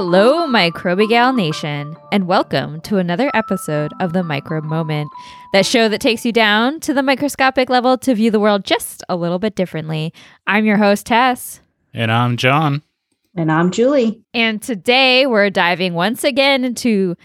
[0.00, 5.10] Hello, Microbigal Nation, and welcome to another episode of the Micro Moment,
[5.52, 9.02] that show that takes you down to the microscopic level to view the world just
[9.08, 10.14] a little bit differently.
[10.46, 11.62] I'm your host, Tess.
[11.92, 12.82] And I'm Jon.
[13.34, 14.22] And I'm Julie.
[14.32, 17.16] And today we're diving once again into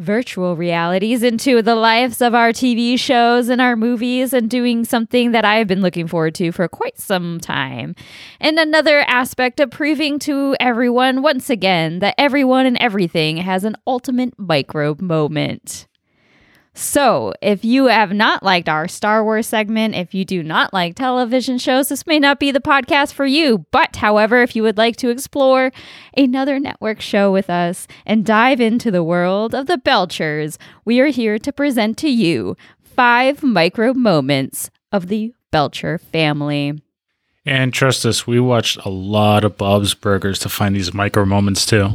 [0.00, 5.32] virtual realities into the lives of our TV shows and our movies and doing something
[5.32, 7.94] that I've been looking forward to for quite some time.
[8.40, 13.76] And another aspect of proving to everyone once again that everyone and everything has an
[13.86, 15.86] ultimate microbe moment.
[16.80, 20.94] So, if you have not liked our Star Wars segment, if you do not like
[20.94, 23.66] television shows, this may not be the podcast for you.
[23.70, 25.72] But, however, if you would like to explore
[26.16, 30.56] another network show with us and dive into the world of the Belchers,
[30.86, 36.80] we are here to present to you five micro moments of the Belcher family.
[37.44, 41.66] And trust us, we watched a lot of Bob's Burgers to find these micro moments
[41.66, 41.90] too.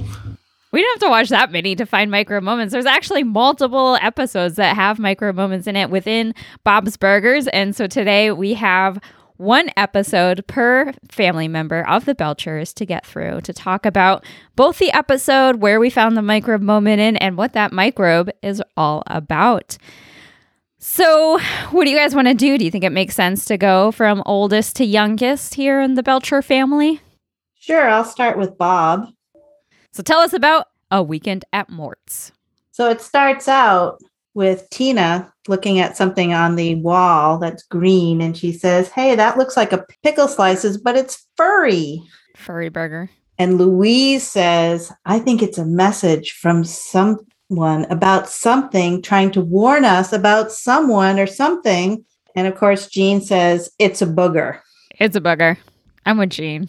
[0.75, 2.73] We don't have to watch that many to find micro moments.
[2.73, 7.47] There's actually multiple episodes that have micro moments in it within Bob's Burgers.
[7.47, 8.99] And so today we have
[9.37, 14.25] one episode per family member of the Belchers to get through to talk about
[14.57, 18.61] both the episode, where we found the microbe moment in, and what that microbe is
[18.75, 19.77] all about.
[20.77, 21.39] So,
[21.71, 22.57] what do you guys want to do?
[22.57, 26.03] Do you think it makes sense to go from oldest to youngest here in the
[26.03, 26.99] Belcher family?
[27.57, 29.14] Sure, I'll start with Bob.
[29.95, 32.33] So tell us about A Weekend at Mort's.
[32.73, 34.01] So it starts out
[34.33, 39.37] with Tina looking at something on the wall that's green and she says, Hey, that
[39.37, 42.03] looks like a pickle slices, but it's furry.
[42.35, 43.09] Furry burger.
[43.39, 49.85] And Louise says, I think it's a message from someone about something trying to warn
[49.85, 52.03] us about someone or something.
[52.35, 54.59] And of course, Gene says, It's a booger.
[54.99, 55.55] It's a booger.
[56.05, 56.67] I'm with Gene.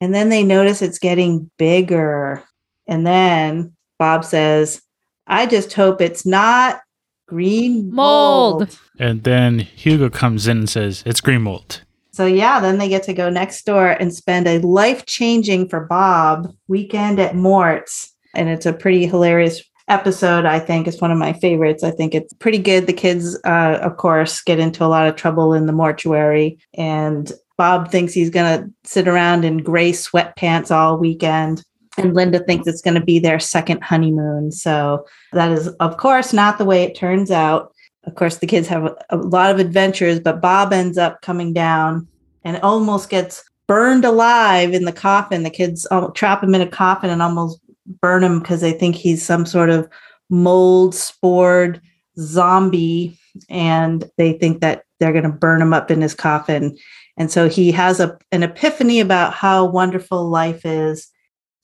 [0.00, 2.44] And then they notice it's getting bigger.
[2.88, 4.82] And then Bob says,
[5.26, 6.80] I just hope it's not
[7.28, 8.60] green mold.
[8.60, 8.78] mold.
[8.98, 11.82] And then Hugo comes in and says, It's green mold.
[12.12, 15.84] So, yeah, then they get to go next door and spend a life changing for
[15.84, 18.12] Bob weekend at Mort's.
[18.34, 20.88] And it's a pretty hilarious episode, I think.
[20.88, 21.84] It's one of my favorites.
[21.84, 22.86] I think it's pretty good.
[22.86, 26.58] The kids, uh, of course, get into a lot of trouble in the mortuary.
[26.74, 31.62] And Bob thinks he's going to sit around in gray sweatpants all weekend
[31.98, 34.52] and Linda thinks it's going to be their second honeymoon.
[34.52, 37.72] So that is, of course, not the way it turns out.
[38.04, 42.06] Of course, the kids have a, lot of adventures, but Bob ends up coming down
[42.44, 45.42] and almost gets burned alive in the coffin.
[45.42, 47.60] The kids uh, trap him in a coffin and almost
[48.00, 49.88] burn him because they think he's some sort of
[50.30, 51.80] mold spored
[52.18, 56.76] zombie and they think that they're going to burn him up in his coffin.
[57.16, 61.08] And so he has a, an epiphany about how wonderful life is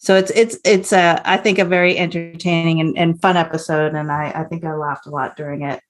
[0.05, 4.13] so it's it's it's a I think a very entertaining and, and fun episode, and
[4.13, 5.81] I I think I laughed a lot during it.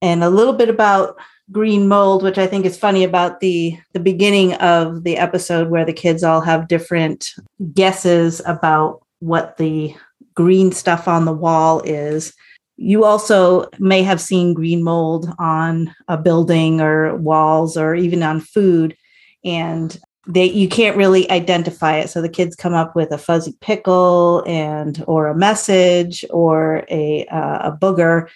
[0.00, 1.18] And a little bit about
[1.50, 5.84] green mold, which I think is funny about the the beginning of the episode where
[5.84, 7.30] the kids all have different
[7.74, 9.96] guesses about what the
[10.34, 12.32] green stuff on the wall is.
[12.76, 18.40] You also may have seen green mold on a building or walls or even on
[18.40, 18.96] food.
[19.44, 22.10] And they you can't really identify it.
[22.10, 27.26] So the kids come up with a fuzzy pickle and or a message or a
[27.26, 28.28] uh, a booger.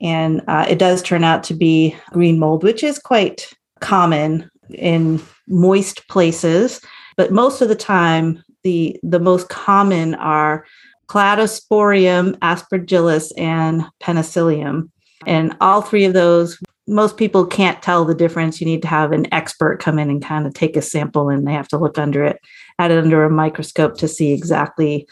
[0.00, 3.50] And uh, it does turn out to be green mold which is quite
[3.80, 6.80] common in moist places.
[7.16, 10.64] But most of the time the the most common are
[11.08, 14.90] cladosporium aspergillus and penicillium.
[15.26, 18.60] And all three of those most people can't tell the difference.
[18.60, 21.46] You need to have an expert come in and kind of take a sample and
[21.46, 22.40] they have to look under it,
[22.78, 25.06] at it under a microscope to see exactly,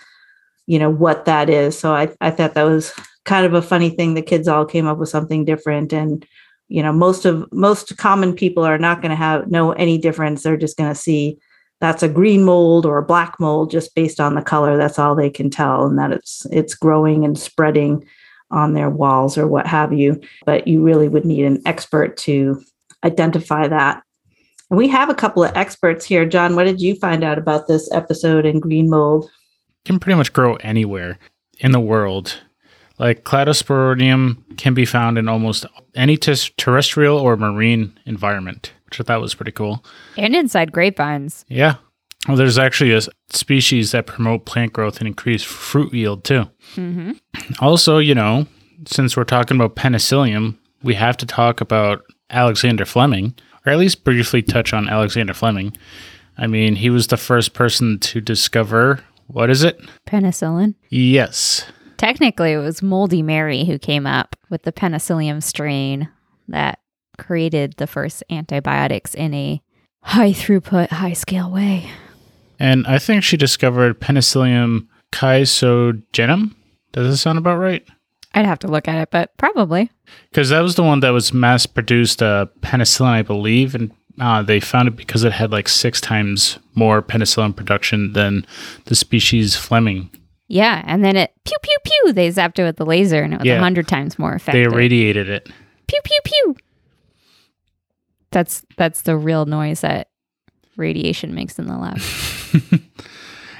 [0.67, 1.79] you know, what that is.
[1.79, 2.93] So I, I thought that was
[3.25, 4.15] kind of a funny thing.
[4.15, 5.93] The kids all came up with something different.
[5.93, 6.27] And,
[6.69, 10.43] you know, most of most common people are not going to have know any difference.
[10.43, 11.39] They're just going to see
[11.81, 14.77] that's a green mold or a black mold just based on the color.
[14.77, 18.05] That's all they can tell, and that it's it's growing and spreading
[18.51, 20.21] on their walls or what have you.
[20.45, 22.63] But you really would need an expert to
[23.05, 24.03] identify that.
[24.71, 26.27] And we have a couple of experts here.
[26.27, 29.31] Jon, what did you find out about this episode in green mold?
[29.87, 31.19] can pretty much grow anywhere
[31.59, 32.43] in the world.
[32.99, 35.65] Like cladosporidium can be found in almost
[35.95, 39.85] any t- terrestrial or marine environment, which I thought was pretty cool.
[40.17, 41.45] And inside grapevines.
[41.49, 41.77] Yeah.
[42.27, 43.01] Well, there's actually a
[43.31, 46.47] species that promote plant growth and increase fruit yield too.
[46.75, 47.13] Mm-hmm.
[47.61, 48.47] Also, you know,
[48.87, 53.35] since we're talking about penicillium, we have to talk about Alexander Fleming,
[53.65, 55.77] or at least briefly touch on Alexander Fleming.
[56.39, 59.81] I mean, he was the first person to discover What is it?
[60.07, 60.75] Penicillin.
[60.89, 61.65] Yes.
[61.97, 66.09] Technically, it was Moldy Mary who came up with the penicillium strain
[66.49, 66.81] that
[67.19, 69.63] created the first antibiotics in a
[70.03, 71.91] high throughput, high scale way.
[72.59, 76.55] And I think she discovered Penicillium chrysogenum.
[76.93, 77.87] Does this sound about right?
[78.35, 79.91] I'd have to look at it, but probably.
[80.31, 84.43] Because that was the one that was mass produced uh, penicillin, I believe, and uh,
[84.43, 88.47] they found it because it had like six times more penicillin production than
[88.87, 90.11] the species Fleming.
[90.49, 92.13] Yeah, and then it pew pew pew.
[92.13, 93.59] They zapped it with the laser, and it was a Yeah.
[93.59, 94.71] hundred times more effective.
[94.71, 95.49] They irradiated it.
[95.89, 96.57] pew pew pew.
[98.31, 100.09] That's that's the real noise that
[100.77, 101.99] radiation makes in the lab.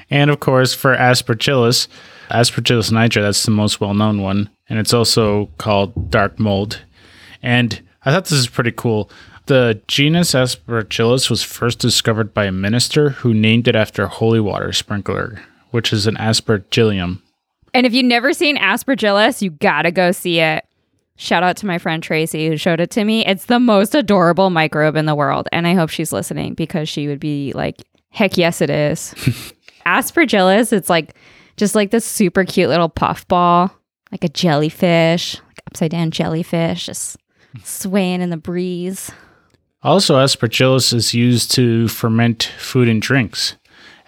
[0.09, 1.87] And of course, for Aspergillus,
[2.29, 4.49] Aspergillus niger, that's the most well known one.
[4.69, 6.81] And it's also called dark mold.
[7.41, 9.09] And I thought this is pretty cool.
[9.45, 14.73] The genus Aspergillus was first discovered by a minister who named it after holy water
[14.73, 15.41] sprinkler,
[15.71, 17.21] which is an aspergillum.
[17.73, 20.65] and if you've never seen Aspergillus, you gotta go see it.
[21.15, 23.25] Shout out to my friend Tracy who showed it to me.
[23.25, 27.07] It's the most adorable microbe in the world, and I hope she's listening because she
[27.07, 29.13] would be like, "Heck yes, it is."
[29.85, 31.15] Aspergillus, it's like
[31.55, 33.71] just like this super cute little puffball,
[34.11, 37.17] like a jellyfish, like upside down jellyfish, just
[37.63, 39.11] swaying in the breeze.
[39.83, 43.55] Also, Aspergillus is used to ferment food and drinks.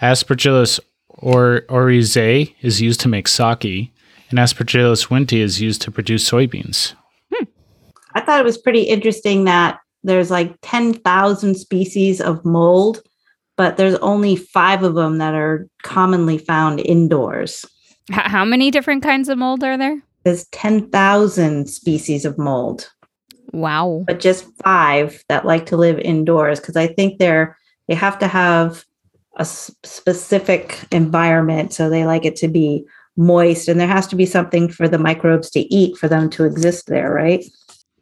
[0.02, 3.92] Aspergillus or oryzae is used to make sake,
[4.30, 6.94] and Aspergillus wentii is used to produce soybeans.
[7.34, 7.46] Hmm.
[8.16, 13.02] I thought it was pretty interesting that there's like 10,000 species of mold,
[13.60, 17.66] but there's only five of them that are commonly found indoors.
[18.10, 20.02] How many different kinds of mold are there?
[20.24, 22.90] There's 10,000 species of mold,
[23.52, 24.06] Wow.
[24.08, 27.58] but just five that like to live indoors because I think they're
[27.90, 28.86] they have to have
[29.36, 32.86] a specific environment so they like it to be
[33.18, 36.46] moist and there has to be something for the microbes to eat for them to
[36.46, 37.44] exist there, right?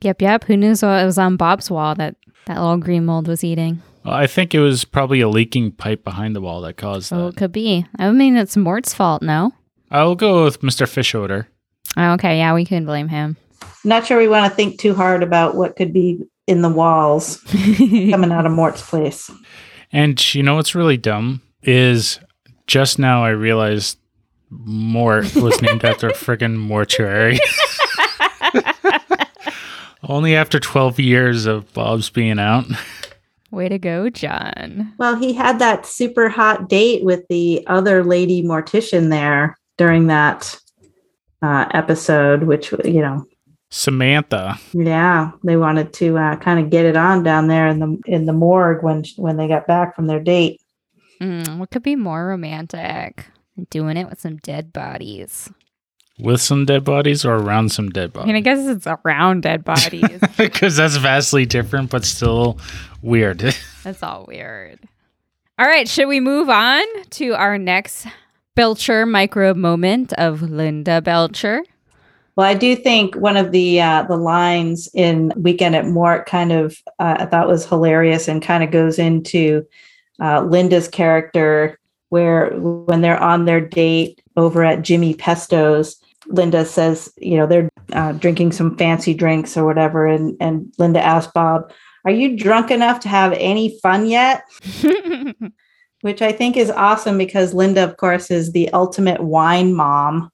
[0.02, 0.44] Yep, yep.
[0.44, 2.16] Who knew what it was on Bob's wall that
[2.46, 3.82] that little green mold was eating?
[4.08, 7.24] Well, I think it was probably a leaking pipe behind the wall that caused Oh,
[7.24, 7.28] that.
[7.28, 7.86] it could be.
[8.00, 9.52] I mean, it's Mort's fault, no?
[9.92, 10.88] I'll go with Mr.
[10.88, 11.50] Fish Odor.
[11.98, 13.36] Oh, okay, yeah, we can blame him.
[13.84, 17.44] Not sure we want to think too hard about what could be in the walls
[17.78, 19.30] coming out of Mort's place.
[19.92, 22.22] And you know what's really dumb is
[22.66, 23.98] just now I realized
[24.50, 27.40] Mort was named after a friggin' mortuary.
[30.04, 32.66] Only after 12 years of Bob's being out.
[33.52, 34.94] Way to go, Jon.
[34.98, 40.60] Well, he had that super hot date with the other lady mortician there during that
[41.42, 43.26] uh, episode, which, you know,
[43.70, 44.60] Samantha.
[44.74, 48.26] yeah, they wanted to uh, kind of get it on down there in the in
[48.26, 50.62] the morgue when when they got back from their date.
[51.22, 53.26] Mm, what could be more romantic
[53.70, 55.50] doing it with some dead bodies?
[56.20, 58.26] With some dead bodies or around some dead bodies?
[58.26, 60.20] I mean, I guess it's around dead bodies.
[60.38, 62.58] Because that's vastly different, but still
[63.02, 63.40] weird.
[63.84, 64.80] That's all weird.
[65.60, 68.06] All right, should we move on to our next
[68.56, 71.64] Belcher micro moment of Linda Belcher?
[72.36, 76.52] Well, I do think one of the uh, the lines in Weekend at Mort kind
[76.52, 79.66] of uh, I thought was hilarious and kind of goes into
[80.22, 85.96] uh, Linda's character, where when they're on their date over at Jimmy Pesto's,
[86.30, 91.02] Linda says, you know, they're uh, drinking some fancy drinks or whatever, and and Linda
[91.02, 91.72] asks Bob,
[92.06, 94.44] "Are you drunk enough to have any fun yet?"
[96.02, 100.30] Which I think is awesome because Linda, of course, is the ultimate wine mom.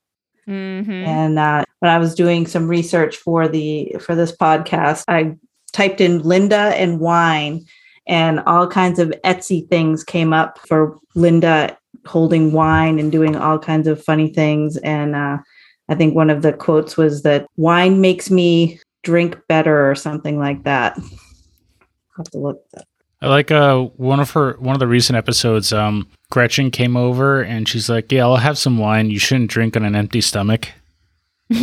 [0.45, 5.35] hmm And uh, when I was doing some research for the for this podcast, I
[5.71, 7.65] typed in Linda and wine,
[8.07, 13.59] and all kinds of Etsy things came up for Linda holding wine and doing all
[13.59, 14.77] kinds of funny things.
[14.77, 15.37] And uh,
[15.93, 20.39] I think one of the quotes was that wine makes me drink better or something
[20.39, 20.97] like that.
[20.97, 21.09] I'll
[22.17, 22.85] have to look that.
[23.21, 25.71] I like uh one of her one of the recent episodes.
[25.71, 29.11] Um, Gretchen came over and she's like, "Yeah, I'll have some wine.
[29.11, 30.69] You shouldn't drink on an empty stomach."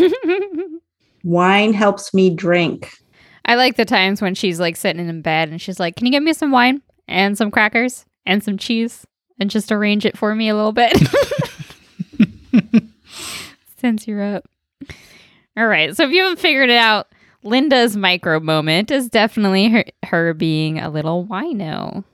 [1.25, 2.93] Wine helps me drink.
[3.47, 6.13] I like the times when she's like sitting in bed and she's like, Can you
[6.13, 9.05] get me some wine and some crackers and some cheese
[9.41, 10.93] and just arrange it for me a little bit?
[13.81, 14.45] Since you're up.
[15.57, 15.97] All right.
[15.97, 17.09] So if you haven't figured it out,
[17.43, 22.05] Linda's micro moment is definitely her, her being a little wino.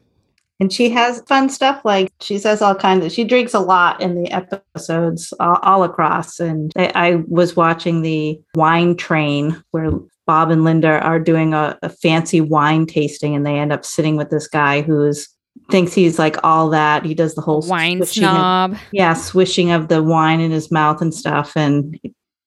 [0.58, 4.00] And she has fun stuff like she says all kinds of, she drinks a lot
[4.00, 6.40] in the episodes all, all across.
[6.40, 9.90] And I, I was watching the wine train where
[10.26, 14.16] Bob and Linda are doing a, a fancy wine tasting and they end up sitting
[14.16, 15.28] with this guy who's
[15.70, 17.04] thinks he's like all that.
[17.04, 18.76] He does the whole Wine swishing of- snob.
[18.92, 21.98] yeah, swishing of the wine in his mouth and stuff, and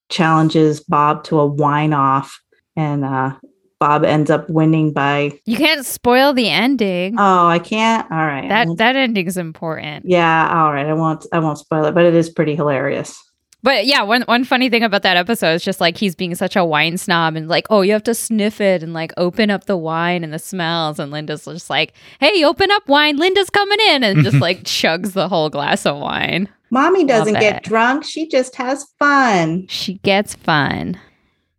[0.08, 2.40] challenges Bob to a wine off,
[2.76, 3.32] and uh,
[3.78, 5.38] Bob ends up winning by.
[5.46, 7.16] You can't spoil the ending.
[7.18, 8.10] Oh, I can't.
[8.10, 10.04] All right, that that ending's important.
[10.06, 10.86] yeah, all right.
[10.86, 11.26] I won't.
[11.32, 13.18] I won't spoil it, but it is pretty hilarious.
[13.62, 16.56] But yeah, one one funny thing about that episode is just like he's being such
[16.56, 19.64] a wine snob and like, oh, you have to sniff it and like open up
[19.64, 20.98] the wine and the smells.
[20.98, 23.18] And Linda's just like, hey, open up wine.
[23.18, 26.48] Linda's coming in and just like chugs the whole glass of wine.
[26.70, 29.66] Mommy doesn't get drunk; she just has fun.
[29.68, 30.98] She gets fun.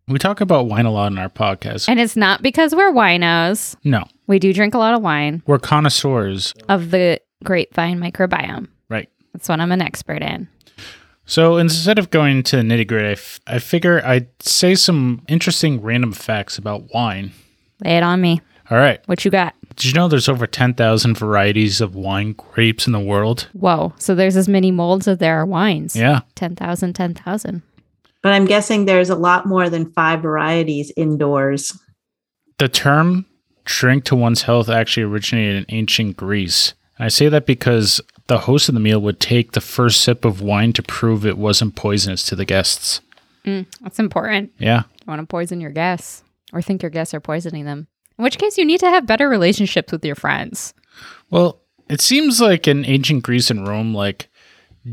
[0.08, 1.88] We talk about wine a lot in our podcast.
[1.88, 3.76] And it's not because we're winos.
[3.84, 6.52] no, We do drink a lot of wine we're connoisseurs.
[6.68, 8.68] of the grapevine microbiome.
[8.88, 9.08] Right.
[9.32, 10.48] That's what I'm an expert in.
[11.32, 15.80] So instead of going to nitty gritty, I, f- I figure I'd say some interesting
[15.80, 17.32] random facts about wine.
[17.82, 18.42] Lay it on me.
[18.70, 19.00] All right.
[19.06, 19.54] What you got?
[19.76, 23.48] Did you know there's over 10,000 varieties of wine grapes in the world?
[23.54, 23.94] Whoa.
[23.96, 25.96] So there's as many molds as there are wines.
[25.96, 26.20] Yeah.
[26.34, 27.62] 10,000, 10,000.
[28.22, 31.72] But I'm guessing there's a lot more than five varieties indoors.
[32.58, 33.24] The term
[33.64, 36.74] drink to one's health actually originated in ancient Greece.
[37.02, 40.40] I say that because the host of the meal would take the first sip of
[40.40, 43.00] wine to prove it wasn't poisonous to the guests.
[43.44, 44.52] Mm, that's important.
[44.58, 44.82] Yeah.
[45.00, 47.88] You want to poison your guests or think your guests are poisoning them.
[48.18, 50.74] In which case, you need to have better relationships with your friends.
[51.28, 54.28] Well, it seems like in ancient Greece and Rome, like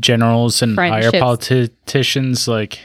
[0.00, 2.80] generals and higher politicians, like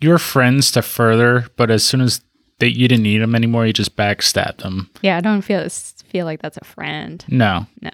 [0.00, 2.20] you're friends to further, but as soon as
[2.60, 4.90] they, you didn't need them anymore, you just backstab them.
[5.02, 7.24] Yeah, I don't feel feel like that's a friend.
[7.28, 7.66] No.
[7.82, 7.90] No.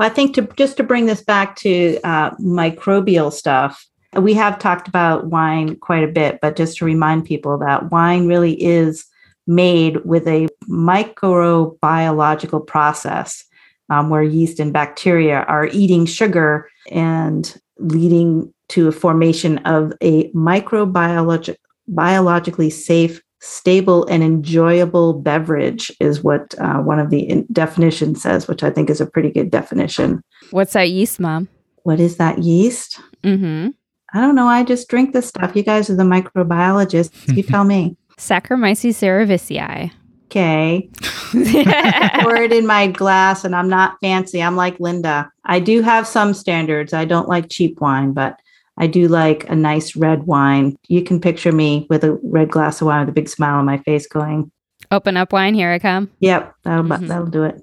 [0.00, 3.86] Well, I think to just to bring this back to uh, microbial stuff,
[4.18, 8.26] we have talked about wine quite a bit, but just to remind people that wine
[8.26, 9.04] really is
[9.46, 13.44] made with a microbiological process
[13.90, 20.30] um, where yeast and bacteria are eating sugar and leading to a formation of a
[20.30, 21.56] microbiologic
[21.88, 28.46] biologically safe stable and enjoyable beverage is what uh, one of the in- definitions says
[28.46, 30.22] which i think is a pretty good definition.
[30.50, 31.48] What's that yeast, mom?
[31.84, 33.00] what is that yeast?
[33.22, 33.68] Mm-hmm.
[34.12, 34.46] i don't know.
[34.46, 35.56] I just drink this stuff.
[35.56, 37.34] You guys are the microbiologists.
[37.36, 37.96] You tell me.
[38.18, 39.90] Saccharomyces cerevisiae.
[40.26, 40.90] okay.
[42.22, 44.42] Pour it in my glass and i'm not fancy.
[44.42, 45.30] I'm like linda.
[45.46, 46.92] I do have some standards.
[46.92, 48.38] I don't like cheap wine but
[48.80, 52.80] i do like a nice red wine you can picture me with a red glass
[52.80, 54.50] of wine with a big smile on my face going
[54.90, 56.10] Open up wine, here I come.
[56.18, 57.06] yep that'll, Mhm.
[57.06, 57.62] that'll do it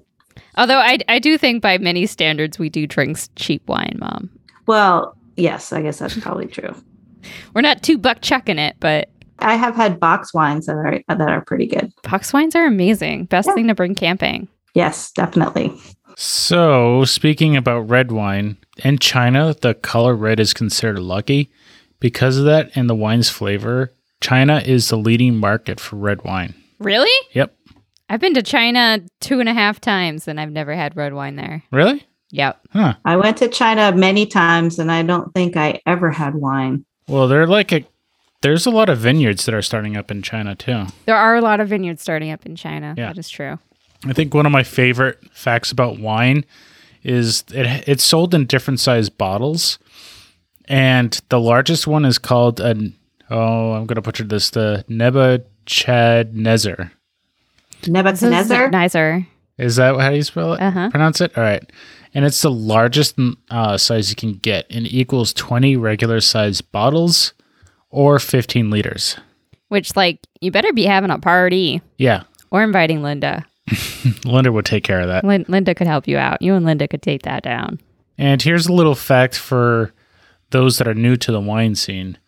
[0.56, 4.30] Although I, I do think by many standards we do drink cheap wine, mom.
[4.66, 6.74] well yes i guess that's probably true
[7.54, 9.10] We're not two buck chucking it, but
[9.40, 13.24] i have had box wines that are that are pretty good box wines are amazing.
[13.26, 13.54] Best Yeah.
[13.54, 14.48] thing to bring camping.
[14.74, 15.72] yes definitely
[16.16, 21.50] So, speaking about red wine, in China, the color red is considered lucky.
[22.00, 26.54] Because of that and the wine's flavor, China is the leading market for red wine.
[26.78, 27.10] Really?
[27.32, 27.54] Yep.
[28.08, 31.36] I've been to China two and a half times and I've never had red wine
[31.36, 31.62] there.
[31.72, 32.06] Really?
[32.30, 32.60] Yep.
[32.72, 32.94] Huh.
[33.06, 37.26] i went to china many times and i don't think i ever had wine Well,
[37.26, 37.86] they're like a
[38.42, 40.84] there's a lot of vineyards that are starting up in China too.
[41.06, 42.94] There are a lot of vineyards starting up in China.
[42.96, 43.08] Yeah.
[43.08, 43.58] That is true.
[44.04, 46.44] I think one of my favorite facts about wine
[47.02, 49.78] is it it's sold in different size bottles,
[50.66, 52.74] and the largest one is called a
[53.30, 56.92] oh I'm gonna butcher this the Nebuchadnezzar.
[57.86, 59.26] nebuchadnezzar Nebuchadnezzar.
[59.58, 60.60] Is that how you spell it?
[60.60, 60.90] Uh huh.
[60.90, 61.62] Pronounce it all right.
[62.14, 63.16] And it's the largest
[63.50, 67.34] uh, size you can get, and equals 20 regular size bottles
[67.90, 69.16] or 15 liters.
[69.68, 73.44] Which, like, you better be having a party Yeah, or inviting Linda.
[74.24, 75.24] Linda would take care of that.
[75.24, 76.42] Lin- Linda could help you out.
[76.42, 77.80] You and Linda could take that down.
[78.16, 79.92] And here's a little fact for
[80.50, 82.18] those that are new to the wine scene.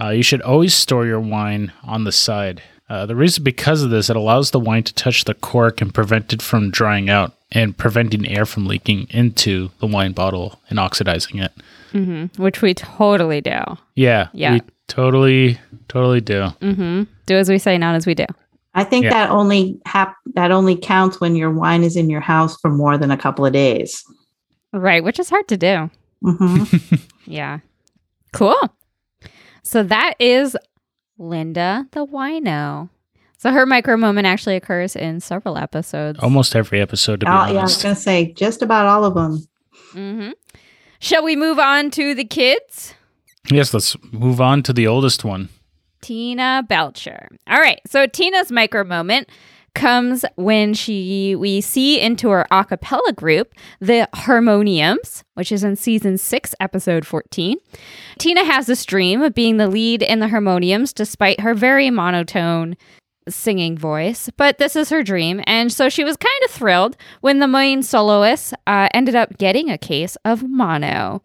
[0.00, 2.62] Uh, you should always store your wine on the side.
[2.88, 5.92] Uh, the reason because of this, it allows the wine to touch the cork and
[5.94, 10.78] prevent it from drying out and preventing air from leaking into the wine bottle and
[10.78, 11.52] oxidizing it.
[11.92, 12.40] Mm-hmm.
[12.42, 13.58] Which we totally do.
[13.94, 14.54] Yeah, Yeah.
[14.54, 16.48] we totally, totally do.
[16.60, 17.02] Mm-hmm.
[17.26, 18.26] Do as we say, not as we do.
[18.76, 19.10] I think Yeah.
[19.10, 22.96] that only hap- that only counts when your wine is in your house for more
[22.98, 24.04] than a couple of days.
[24.72, 25.90] Right, which is hard to do.
[26.22, 26.64] hmm
[27.26, 27.58] Yeah.
[28.32, 28.56] Cool.
[29.62, 30.56] So that is
[31.18, 32.90] Linda the wino.
[33.38, 36.18] So her micro moment actually occurs in several episodes.
[36.22, 39.04] Almost every episode, to be Oh, yeah, I was going to say just about all
[39.04, 39.46] of them.
[39.92, 40.30] hmm
[41.00, 42.94] Shall we move on to the kids?
[43.50, 45.48] Yes, let's move on to the oldest one.
[46.06, 47.26] Tina Belcher.
[47.48, 47.80] All right.
[47.84, 49.28] So Tina's micro moment
[49.74, 55.74] comes when she we see into her a cappella group, the Harmoniums, which is in
[55.74, 57.56] season 6, episode 14.
[58.18, 62.76] Tina has this dream of being the lead in the Harmoniums despite her very monotone
[63.28, 65.42] singing voice, but this is her dream.
[65.44, 69.70] And so she was kind of thrilled when the main soloist uh, ended up getting
[69.70, 71.24] a case of mono.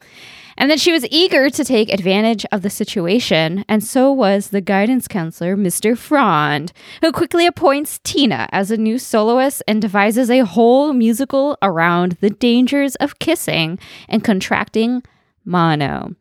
[0.62, 4.62] And that she was eager to take advantage of the situation, and so was the
[4.62, 5.98] guidance counselor, Mr.
[5.98, 12.12] Frond, who quickly appoints Tina as a new soloist and devises a whole musical around
[12.22, 15.01] the dangers of kissing and contracting
[15.44, 16.13] mono.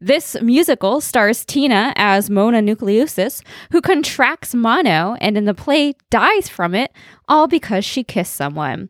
[0.00, 6.48] This musical stars Tina as Mona Nucleosis, who contracts mono and in the play dies
[6.48, 6.90] from it,
[7.28, 8.88] all because she kissed someone.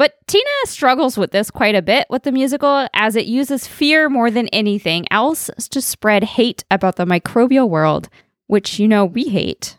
[0.00, 4.08] But Tina struggles with this quite a bit with the musical as it uses fear
[4.08, 8.08] more than anything else to spread hate about the microbial world,
[8.46, 9.76] which you know we hate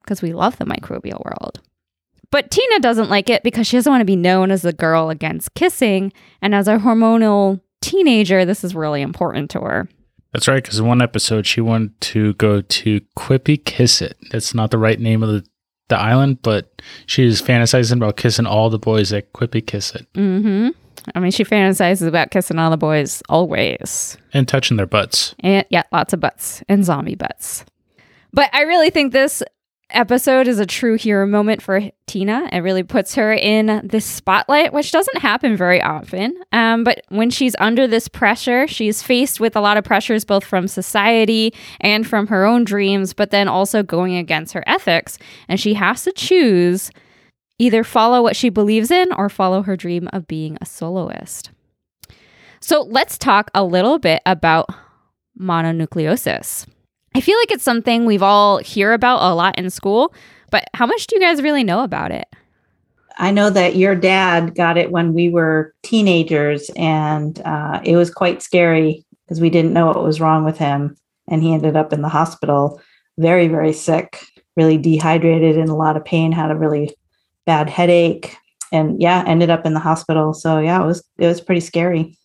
[0.00, 1.60] because we love the microbial world.
[2.30, 5.10] But Tina doesn't like it because she doesn't want to be known as the girl
[5.10, 9.88] against kissing, and as a hormonal teenager, this is really important to her.
[10.32, 14.18] That's right, because in one episode she wanted to go to Quippy Kiss It.
[14.30, 15.44] That's not the right name of the,
[15.88, 20.68] the island, but she's fantasizing about kissing all the boys that Quippy Kiss It Mm-hmm.
[21.14, 24.18] I mean, she fantasizes about kissing all the boys always.
[24.34, 25.34] and touching their butts.
[25.40, 27.64] And yeah, lots of butts and zombie butts.
[28.32, 29.42] But I really think this
[29.90, 32.48] episode is a true hero moment for Tina.
[32.52, 36.36] It really puts her in the spotlight, which doesn't happen very often.
[36.52, 40.44] Um, but when she's under this pressure, she's faced with a lot of pressures, both
[40.44, 45.18] from society and from her own dreams, but then also going against her ethics.
[45.48, 46.90] And she has to choose
[47.58, 51.50] either follow what she believes in or follow her dream of being a soloist.
[52.60, 54.68] So let's talk a little bit about
[55.40, 56.66] mononucleosis.
[57.14, 60.14] I feel like it's something we've all hear about a lot in school,
[60.50, 62.26] but how much do you guys really know about it?
[63.18, 68.10] I know that your dad got it when we were teenagers, and uh, it was
[68.10, 70.96] quite scary because we didn't know what was wrong with him.
[71.26, 72.80] And he ended up in the hospital,
[73.18, 74.24] very, very sick,
[74.56, 76.94] really dehydrated, in a lot of pain, had a really
[77.44, 78.36] bad headache,
[78.72, 80.32] and yeah, ended up in the hospital.
[80.32, 82.16] So yeah, it was it was pretty scary.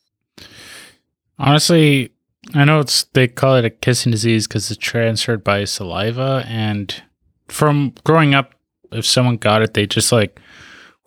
[1.39, 2.12] Honestly,
[2.53, 7.01] I know it's they call it a kissing disease because it's transferred by saliva, and
[7.47, 8.53] from growing up,
[8.91, 10.39] if someone got it, they just like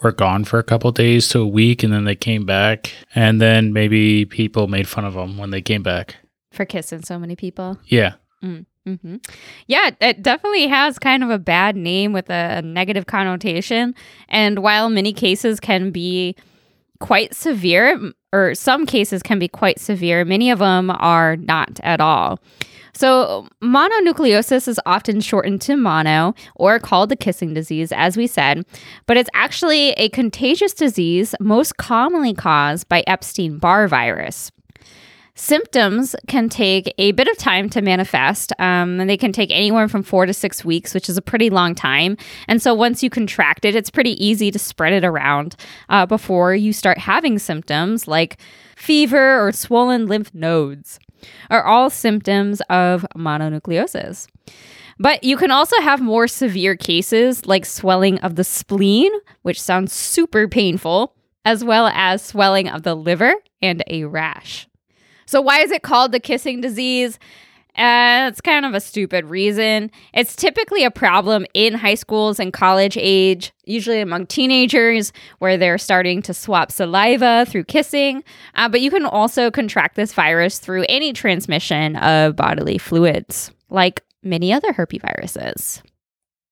[0.02, 3.40] were gone for a couple days to a week, and then they came back, and
[3.40, 6.16] then maybe people made fun of them when they came back.
[6.52, 7.78] For kissing so many people?
[7.84, 9.16] Yeah, hmm
[9.66, 13.94] Yeah, it definitely has kind of a bad name with a negative connotation.
[14.28, 16.36] And while many cases can be
[17.00, 22.00] quite severe, or some cases can be quite severe, many of them are not at
[22.00, 22.38] all.
[22.94, 28.64] So, mononucleosis is often shortened to mono or called the kissing disease, as we said,
[29.06, 34.50] but it's actually a contagious disease most commonly caused by Epstein Barr virus.
[35.38, 39.86] Symptoms can take a bit of time to manifest, um, and they can take anywhere
[39.86, 42.16] from four to six weeks, which is a pretty long time.
[42.48, 45.54] And so, once you contract it, it's pretty easy to spread it around
[45.90, 48.38] uh, before you start having symptoms like
[48.76, 50.98] fever or swollen lymph nodes,
[51.50, 54.28] are all symptoms of mononucleosis.
[54.98, 59.92] But you can also have more severe cases like swelling of the spleen, which sounds
[59.92, 64.66] super painful, as well as swelling of the liver and a rash.
[65.26, 67.18] So, why is it called the kissing disease?
[67.76, 69.90] Uh, it's kind of a stupid reason.
[70.14, 75.76] It's typically a problem in high schools and college age, usually among teenagers, where they're
[75.76, 78.24] starting to swap saliva through kissing.
[78.54, 84.02] Uh, but you can also contract this virus through any transmission of bodily fluids, like
[84.22, 85.82] many other herpesviruses.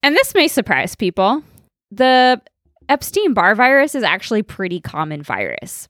[0.03, 1.43] And this may surprise people.
[1.91, 2.43] The
[2.91, 5.89] Epstein Barr virus is actually pretty common virus.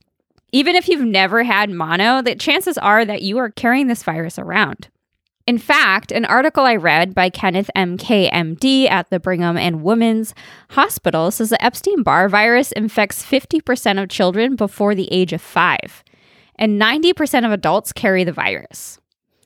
[0.54, 4.38] Even if you've never had mono, the chances are that you are carrying this virus
[4.38, 4.88] around.
[5.48, 8.30] In fact, an article I read by Kenneth M.K.
[8.30, 10.32] MD at the Brigham and Women's
[10.70, 16.04] Hospital says the Epstein Barr virus infects 50% of children before the age of five,
[16.54, 19.00] and 90% of adults carry the virus.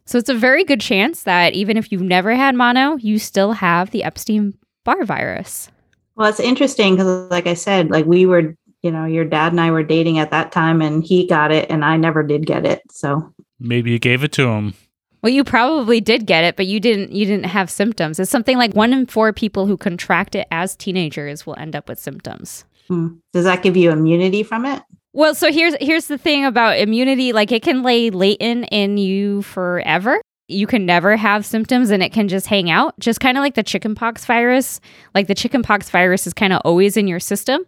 [0.05, 3.53] So it's a very good chance that even if you've never had mono, you still
[3.53, 5.71] have the Epstein Barr virus.
[6.17, 9.61] Well, it's interesting because, like I said, like we were, you know, your dad and
[9.61, 12.65] I were dating at that time, and he got it, and I never did get
[12.65, 12.83] it.
[12.91, 14.75] So maybe you gave it to him.
[15.21, 18.21] Well, you probably did get it, but you didn't you didn't have symptoms.
[18.21, 21.89] It's something like 1 in 4 people who contract it as teenagers will end up
[21.89, 22.65] with symptoms.
[22.87, 23.09] hmm.
[23.33, 24.83] does that give you immunity from it?
[25.13, 29.43] Well, so here's here's the thing about immunity, like it can lay latent in you
[29.43, 30.21] forever.
[30.49, 33.55] you can never have symptoms and it can just hang out, just kind of like
[33.55, 34.81] the chickenpox virus.
[35.15, 37.67] Like the chickenpox virus is kind of always in your system.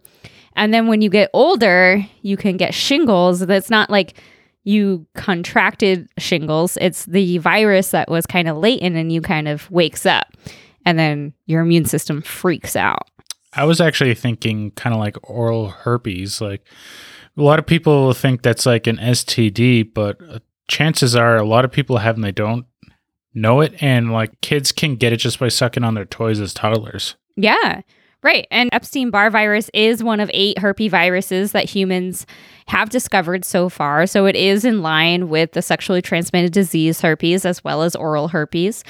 [0.55, 3.39] And then when you get older, you can get shingles.
[3.39, 4.15] That's not like
[4.63, 9.69] you contracted shingles, it's the virus that was kind of latent and you kind of
[9.71, 10.27] wakes up.
[10.85, 13.07] And then your immune system freaks out.
[13.53, 16.41] I was actually thinking kind of like oral herpes.
[16.41, 16.65] Like
[17.37, 21.65] a lot of people think that's like an STD, but uh, chances are a lot
[21.65, 22.65] of people have and they don't
[23.33, 23.73] know it.
[23.81, 27.15] And like kids can get it just by sucking on their toys as toddlers.
[27.35, 27.81] Yeah.
[28.23, 28.45] Right.
[28.51, 32.27] And Epstein Barr virus is one of eight herpesviruses that humans
[32.67, 34.05] have discovered so far.
[34.05, 38.27] So it is in line with the sexually transmitted disease herpes as well as oral
[38.27, 38.83] herpes.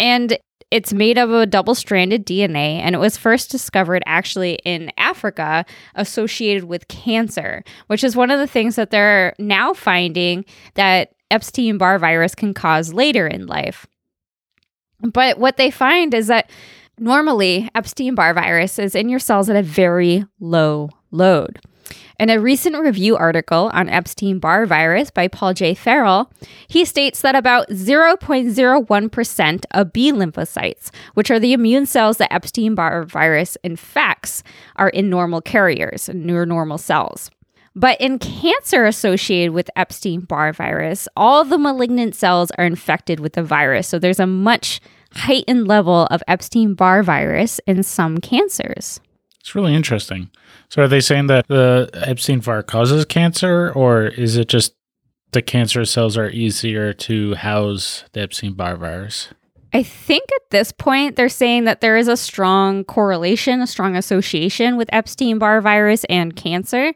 [0.00, 0.36] And
[0.72, 5.66] it's made of a double stranded DNA, and it was first discovered actually in Africa
[5.94, 11.76] associated with cancer, which is one of the things that they're now finding that Epstein
[11.76, 13.86] Barr virus can cause later in life.
[15.00, 16.50] But what they find is that
[16.98, 21.60] normally Epstein Barr virus is in your cells at a very low load.
[22.18, 25.74] In a recent review article on Epstein Barr virus by Paul J.
[25.74, 26.30] Farrell,
[26.68, 32.74] he states that about 0.01% of B lymphocytes, which are the immune cells that Epstein
[32.74, 34.42] Barr virus infects,
[34.76, 37.30] are in normal carriers, near normal cells.
[37.74, 43.32] But in cancer associated with Epstein Barr virus, all the malignant cells are infected with
[43.32, 43.88] the virus.
[43.88, 44.80] So there's a much
[45.14, 49.00] heightened level of Epstein Barr virus in some cancers.
[49.40, 50.30] It's really interesting.
[50.68, 54.74] So, are they saying that the Epstein Barr causes cancer, or is it just
[55.32, 59.28] the cancer cells are easier to house the Epstein Barr virus?
[59.74, 63.96] I think at this point, they're saying that there is a strong correlation, a strong
[63.96, 66.92] association with Epstein Barr virus and cancer.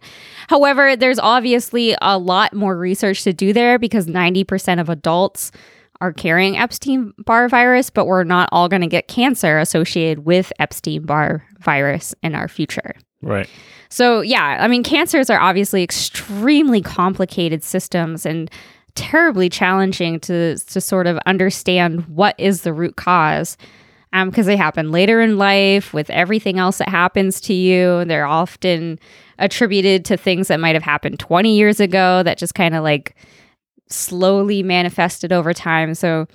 [0.49, 5.53] However, there's obviously a lot more research to do there because 90% of adults
[6.01, 10.53] are carrying Epstein Barr virus, but we're not all going to get cancer associated with
[10.59, 12.95] Epstein Barr virus in our future.
[13.23, 13.49] Right.
[13.89, 18.51] So, yeah, I mean, cancers are obviously extremely complicated systems and
[18.95, 23.57] terribly challenging to, to sort of understand what is the root cause
[24.13, 28.05] because um, they happen later in life with everything else that happens to you.
[28.07, 28.99] They're often
[29.39, 33.15] attributed to things that might have happened 20 years ago that just kind of like
[33.89, 35.95] slowly manifested over time.
[35.95, 36.27] So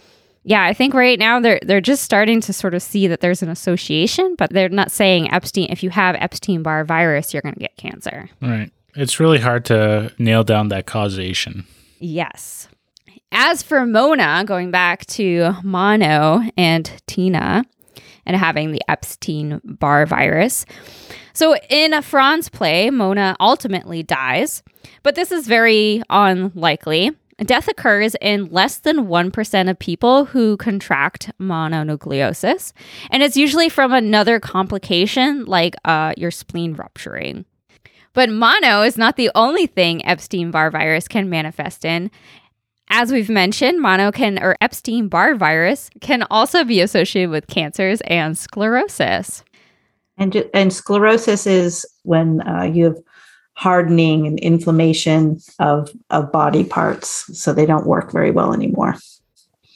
[0.43, 3.43] yeah, I think right now they're they're just starting to sort of see that there's
[3.43, 7.53] an association, but they're not saying Epstein if you have Epstein Barr virus, you're going
[7.53, 8.29] to get cancer.
[8.41, 8.71] Right.
[8.95, 11.65] It's really hard to nail down that causation.
[11.99, 12.67] Yes.
[13.31, 17.63] As for Mona, going back to Mono and Tina
[18.25, 20.65] and having the Epstein Barr virus.
[21.33, 24.63] So in a Frond's play, Mona ultimately dies,
[25.03, 27.11] but this is very unlikely.
[27.45, 32.71] Death occurs in less than 1% of people who contract mononucleosis,
[33.09, 37.45] and it's usually from another complication like uh, your spleen rupturing.
[38.13, 42.11] But mono is not the only thing Epstein Barr virus can manifest in.
[42.89, 48.01] As we've mentioned, mono can or Epstein Barr virus can also be associated with cancers
[48.01, 49.43] and sclerosis.
[50.17, 52.97] And, and sclerosis is when uh, you have
[53.61, 58.95] hardening and inflammation of of body parts so they don't work very well anymore.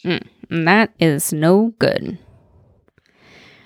[0.03, 2.17] Mm, that is no good.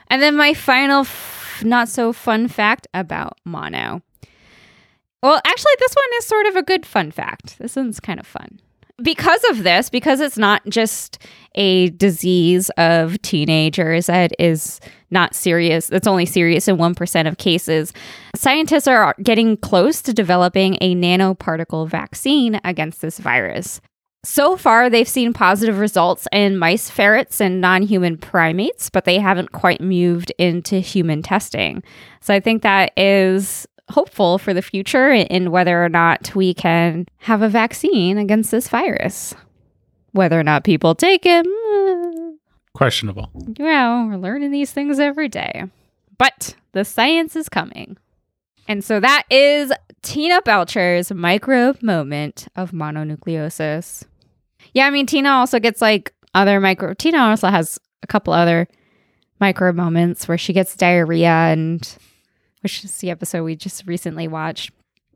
[0.10, 4.02] And then my final f- not so fun fact about mono.
[5.24, 7.58] Well actually this one is sort of a good fun fact.
[7.58, 8.60] This one's kind of fun.
[9.02, 11.18] Because of this, because it's not just
[11.56, 17.94] a disease of teenagers that is not serious, that's only serious in 1% of cases,
[18.36, 23.82] scientists are getting close to developing a nanoparticle vaccine against this virus.
[24.26, 29.18] So far, they've seen positive results in mice, ferrets, and non human primates, but they
[29.18, 31.84] haven't quite moved into human testing.
[32.20, 37.08] So I think that is hopeful for the future in whether or not we can
[37.18, 39.34] have a vaccine against this virus.
[40.12, 41.46] Whether or not people take it,
[42.80, 43.30] questionable.
[43.60, 45.66] Well, we're learning these things every day.
[46.18, 47.98] But the science is coming.
[48.70, 54.06] And so that is Tina Belcher's microbe moment of mononucleosis.
[54.74, 56.94] Yeah, I mean, Tina also gets like other micro.
[56.94, 58.66] Tina also has a couple other
[59.42, 61.98] micro moments where she gets diarrhea and
[62.62, 64.72] which is the episode we just recently watched.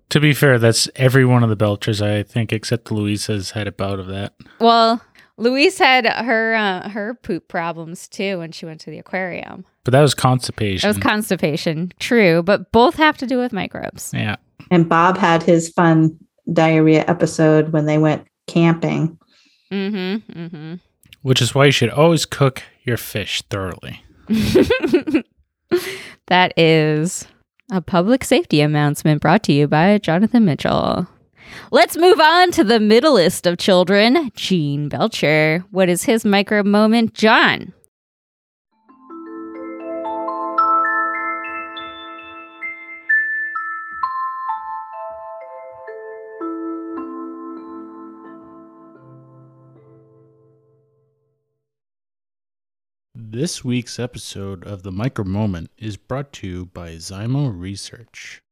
[0.09, 3.69] To be fair, that's every one of the Belchers, I think, except Louise has had
[3.69, 4.33] a bout of that.
[4.59, 5.01] Well,
[5.37, 9.65] Louise had her uh, her poop problems too when she went to the aquarium.
[9.83, 10.87] But that was constipation.
[10.87, 14.11] It was constipation, true, but both have to do with microbes.
[14.13, 14.37] Yeah.
[14.71, 16.17] And Bob had his fun
[16.51, 19.17] diarrhea episode when they went camping.
[19.71, 20.39] Mm-hmm.
[20.39, 20.73] Mm-hmm.
[21.23, 24.03] which is why you should always cook your fish thoroughly.
[26.27, 27.27] That is
[27.71, 31.07] a public safety announcement brought to you by Jonathan Mitchell.
[31.71, 35.63] Let's move on to the middleest of children, Gene Belcher.
[35.71, 37.73] What is his micro moment, Jon?
[53.15, 58.43] This week's episode of the Micro Moment is brought to you by Zymo Research.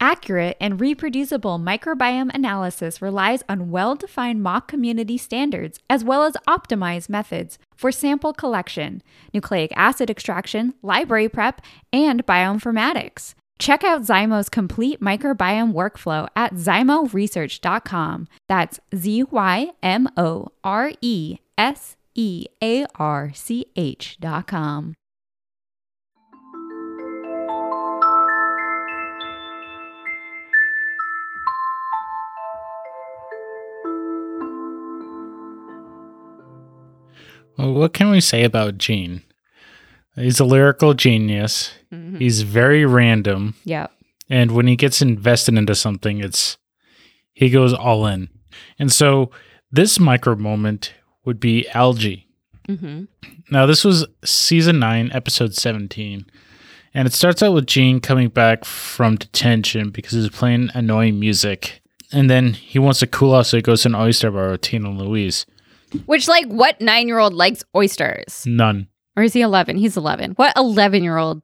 [0.00, 6.36] Accurate and reproducible microbiome analysis relies on well defined mock community standards as well as
[6.46, 11.62] optimized methods for sample collection, nucleic acid extraction, library prep,
[11.94, 13.34] and bioinformatics.
[13.58, 18.28] Check out Zymo's complete microbiome workflow at zymoresearch.com.
[18.48, 24.94] That's Z Y M O R E S E A R C H.com.
[37.56, 39.22] Well, what can we say about Gene?
[40.14, 41.72] He's a lyrical genius.
[41.92, 42.18] Mhm.
[42.18, 43.54] He's very random.
[43.64, 43.92] Yep.
[44.30, 46.56] And when he gets invested into something, it's
[47.34, 48.28] he goes all in.
[48.78, 49.30] And so
[49.70, 52.26] this micro moment would be algae.
[52.68, 53.04] Mm-hmm.
[53.50, 56.26] Now this was season nine, episode seventeen.
[56.94, 61.82] And it starts out with Gene coming back from detention because he's playing annoying music.
[62.10, 64.62] And then he wants to cool off, so he goes to an oyster bar with
[64.62, 65.44] Tina and Louise.
[66.06, 68.44] Which, like, what nine year old likes oysters?
[68.46, 68.88] None.
[69.16, 69.76] Or is he 11?
[69.76, 70.32] He's 11.
[70.32, 71.42] What 11 year old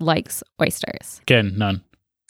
[0.00, 1.20] likes oysters?
[1.22, 1.82] Again, none.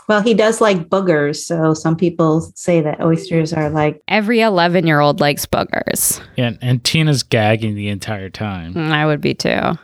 [0.09, 1.37] Well, he does like boogers.
[1.37, 6.21] So some people say that oysters are like, Every 11 year old likes boogers.
[6.37, 8.75] And and Tina's gagging the entire time.
[8.75, 9.79] Mm, I would be too.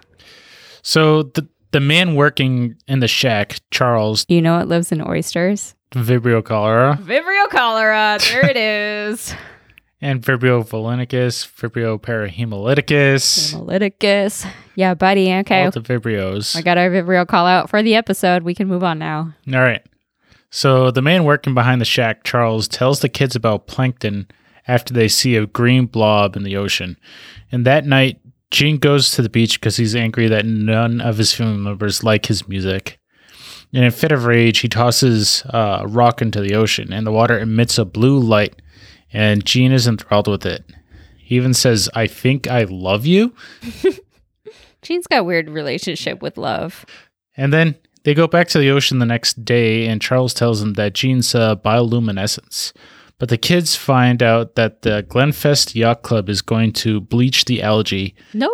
[0.82, 5.74] So the the man working in the shack, Charles You know what lives in oysters?
[5.92, 8.18] Vibrio cholera Vibrio cholera.
[8.20, 9.34] There it is.
[10.00, 14.46] and Vibrio vulnificus, Vibrio parahemolyticus, Hemolyticus.
[14.74, 15.32] Yeah, buddy.
[15.32, 15.64] Okay.
[15.64, 16.56] all the Vibrios.
[16.56, 18.42] I got our Vibrio call out for the episode.
[18.42, 19.34] We can move on now.
[19.52, 19.82] All right.
[20.50, 24.28] So the man working behind the shack, Charles, tells the kids about plankton
[24.66, 26.96] after they see a green blob in the ocean.
[27.50, 31.34] And that night, Gene goes to the beach because he's angry that none of his
[31.34, 32.98] family members like his music.
[33.72, 37.12] In a fit of rage, he tosses uh, a rock into the ocean, and the
[37.12, 38.62] water emits a blue light.
[39.12, 40.64] And Gene is enthralled with it.
[41.16, 43.34] He even says, "I think I love you."
[44.82, 46.86] Gene's got a weird relationship with love.
[47.36, 50.74] And then they go back to the ocean the next day, and Charles tells them
[50.74, 52.72] that Gene's uh, bioluminescence.
[53.18, 57.62] But the kids find out that the Glenfest Yacht Club is going to bleach the
[57.62, 58.48] algae No.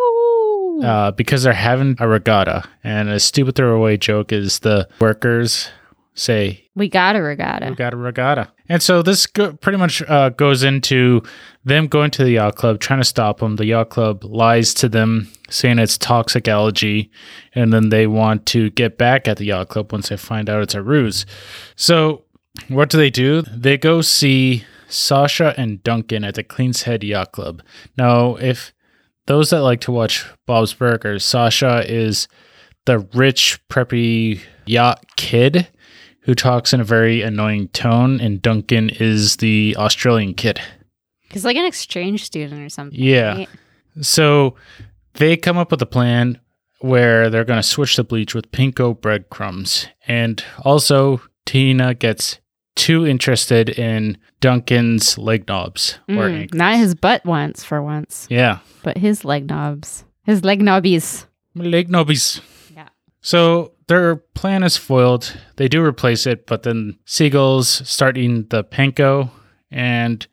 [0.83, 2.63] uh, because they're having a regatta.
[2.83, 5.69] And a stupid throwaway joke is the workers
[6.15, 7.69] say, we got a regatta.
[7.69, 8.51] We got a regatta.
[8.67, 11.21] And so this go- pretty much uh, goes into
[11.63, 13.57] them going to the yacht club, trying to stop them.
[13.57, 17.11] The yacht club lies to them, saying it's toxic algae.
[17.53, 20.63] And then they want to get back at the yacht club once they find out
[20.63, 21.25] it's a ruse.
[21.75, 22.23] So
[22.67, 23.41] what do they do?
[23.43, 27.61] They go see Sasha and Duncan at the Clean's Head Yacht Club.
[27.97, 28.73] Now, if
[29.27, 32.27] those that like to watch Bob's Burgers, Sasha is
[32.85, 35.67] the rich, preppy yacht kid
[36.25, 40.59] who talks in a very annoying tone, and Duncan is the Australian kid.
[41.31, 42.99] He's like an exchange student or something.
[42.99, 43.35] Yeah.
[43.35, 43.49] right?
[44.01, 44.55] So
[45.13, 46.39] they come up with a plan
[46.79, 49.87] where they're going to switch the bleach with panko breadcrumbs.
[50.07, 52.39] And also, Tina gets
[52.75, 58.59] too interested in Duncan's leg knobs Mm, not his butt once for once, Yeah.
[58.83, 60.03] but his leg knobs.
[60.23, 61.25] His leg knobbies.
[61.55, 62.41] Leg knobbies.
[62.75, 62.89] Yeah.
[63.21, 65.37] So their plan is foiled.
[65.57, 69.29] They do replace it, but then seagulls start eating the panko
[69.71, 70.25] and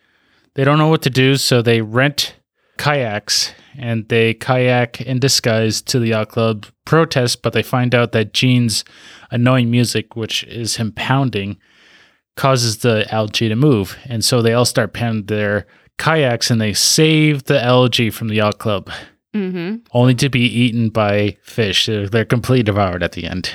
[0.55, 2.37] they don't know what to do, so they rent
[2.79, 8.13] kayaks and they kayak in disguise to the yacht club protest, but they find out
[8.13, 8.85] that Gene's
[9.31, 11.59] annoying music, which is him pounding,
[12.37, 13.97] causes the algae to move.
[14.07, 15.67] And so they all start pounding their
[15.99, 18.91] kayaks and they save the algae from the yacht club
[19.35, 19.77] Mm-hmm.
[19.93, 21.87] only to be eaten by fish.
[21.87, 23.51] They're, they're completely devoured at the end.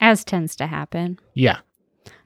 [0.00, 1.18] As tends to happen.
[1.34, 1.58] Yeah.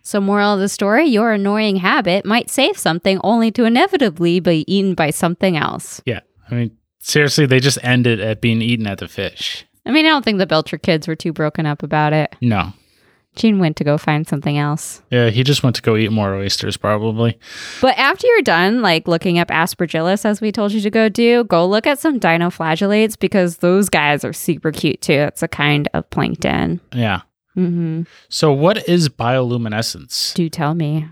[0.03, 4.65] So, moral of the story your annoying habit might save something only to inevitably be
[4.67, 6.03] eaten by something else.
[6.05, 6.21] Yeah.
[6.51, 9.65] I mean, seriously, they just ended at being eaten at the fish.
[9.87, 12.35] I mean, I don't think the Belcher kids were too broken up about it.
[12.41, 12.73] No.
[13.35, 15.03] Gene went to go find something else.
[15.11, 17.39] Yeah, he just went to go eat more oysters, probably.
[17.81, 21.45] But after you're done, like looking up aspergillus, as we told you to go do,
[21.45, 25.15] go look at some dinoflagellates because those guys are super cute too.
[25.15, 26.81] It's a kind of plankton.
[26.93, 27.23] Yeah.
[27.57, 28.03] Mm-hmm.
[28.29, 30.35] So, what is bioluminescence?
[30.35, 31.09] Do tell me.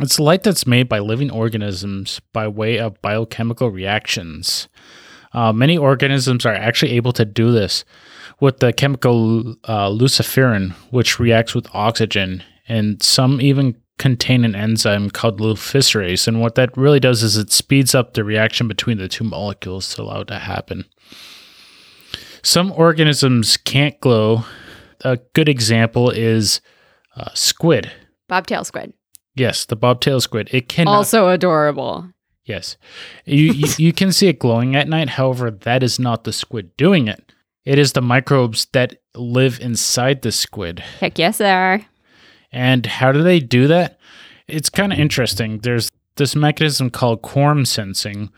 [0.00, 4.68] It's light that's made by living organisms by way of biochemical reactions.
[5.34, 7.84] Uh, many organisms are actually able to do this
[8.42, 15.10] with the chemical uh, luciferin, which reacts with oxygen, and some even contain an enzyme
[15.10, 16.26] called luciferase.
[16.26, 19.94] And what that really does is it speeds up the reaction between the two molecules
[19.94, 20.86] to allow it to happen.
[22.42, 24.44] Some organisms can't glow.
[25.02, 26.60] A good example is
[27.14, 27.92] uh, squid.
[28.28, 28.92] Bobtail squid.
[29.36, 30.48] Yes, the bobtail squid.
[30.50, 32.08] It can Also adorable.
[32.44, 32.76] Yes.
[33.24, 35.10] You, you you can see it glowing at night.
[35.10, 37.31] However, that is not the squid doing it.
[37.64, 40.80] It is the microbes that live inside the squid.
[41.00, 41.82] Heck yes, they are.
[42.50, 43.98] And how do they do that?
[44.48, 45.58] It's kind of interesting.
[45.58, 48.30] There's this mechanism called quorum sensing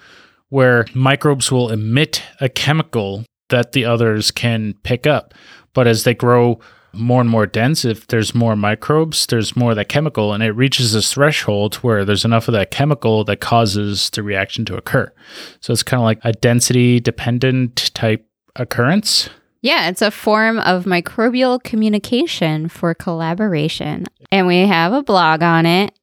[0.51, 5.35] where microbes will emit a chemical that the others can pick up.
[5.73, 6.61] But as they grow
[6.93, 10.53] more and more dense, if there's more microbes, there's more of that chemical, and it
[10.53, 15.13] reaches this threshold where there's enough of that chemical that causes the reaction to occur.
[15.61, 18.25] So it's kind of like a density dependent type
[18.57, 19.29] occurrence.
[19.61, 24.07] Yeah, it's a form of microbial communication for collaboration.
[24.31, 25.95] And we have a blog on it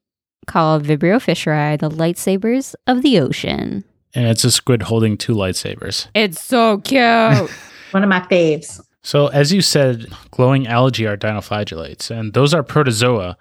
[0.46, 3.84] called Vibrio fischeri, the lightsabers of the ocean.
[4.14, 6.08] And it's a squid holding two lightsabers.
[6.14, 7.00] It's so cute.
[7.92, 8.80] One of my faves.
[9.02, 13.36] So, as you said, glowing algae are dinoflagellates, and those are protozoa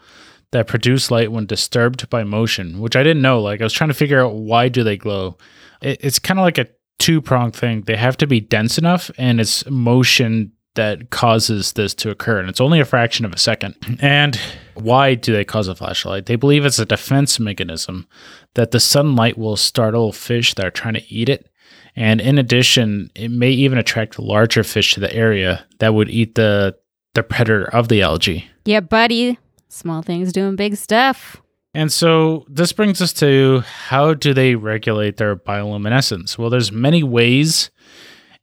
[0.52, 3.40] that produce light when disturbed by motion, which I didn't know.
[3.42, 5.38] Like, I was trying to figure out why do they glow.
[5.82, 6.68] It, it's kind of like a
[7.02, 7.82] two pronged thing.
[7.82, 12.48] They have to be dense enough, and it's motion that causes this to occur, and
[12.48, 13.76] it's only a fraction of a second.
[14.00, 14.40] And
[14.76, 16.28] why do they cause a flashlight?
[16.28, 18.08] They believe it's a defense mechanism
[18.54, 21.50] that the sunlight will startle fish that are trying to eat it.
[21.96, 26.36] And in addition, it may even attract larger fish to the area that would eat
[26.36, 26.78] the
[27.14, 28.46] the predator of the algae.
[28.64, 29.38] yeah, buddy.
[29.68, 31.41] Small things doing big stuff.
[31.74, 36.38] And so this brings us to how do they regulate their bioluminescence?
[36.38, 37.72] Well, there's many ways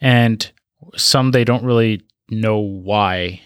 [0.00, 0.50] and
[0.96, 3.40] some they don't really know why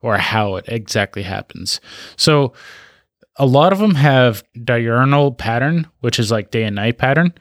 [0.00, 1.80] or how it exactly happens.
[2.16, 2.52] So
[3.36, 7.32] a lot of them have diurnal pattern, which is like day and night pattern,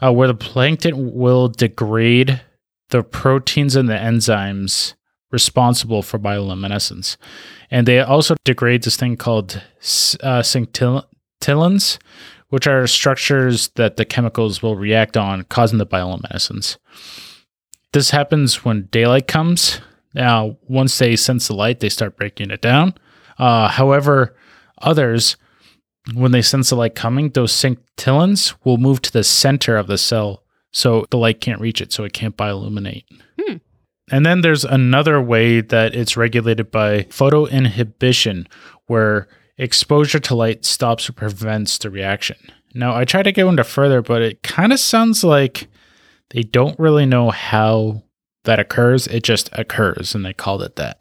[0.00, 2.40] uh, where the plankton will degrade
[2.90, 4.94] the proteins and the enzymes
[5.32, 7.16] responsible for bioluminescence.
[7.70, 9.60] And they also degrade this thing called
[10.22, 10.42] uh,
[11.40, 11.98] scintillons,
[12.48, 16.76] which are structures that the chemicals will react on, causing the bioluminescence.
[17.92, 19.80] This happens when daylight comes.
[20.14, 22.94] Now, once they sense the light, they start breaking it down.
[23.38, 24.36] Uh, however,
[24.78, 25.36] others,
[26.14, 29.98] when they sense the light coming, those scintillons will move to the center of the
[29.98, 33.04] cell so the light can't reach it, so it can't bioluminate.
[33.40, 33.56] Hmm.
[34.10, 38.46] And then there's another way that it's regulated by photoinhibition,
[38.86, 39.26] where
[39.58, 42.36] exposure to light stops or prevents the reaction.
[42.74, 45.68] Now, I tried to go into further, but it kind of sounds like
[46.30, 48.02] they don't really know how
[48.44, 49.06] that occurs.
[49.06, 51.00] It just occurs, and they called it that.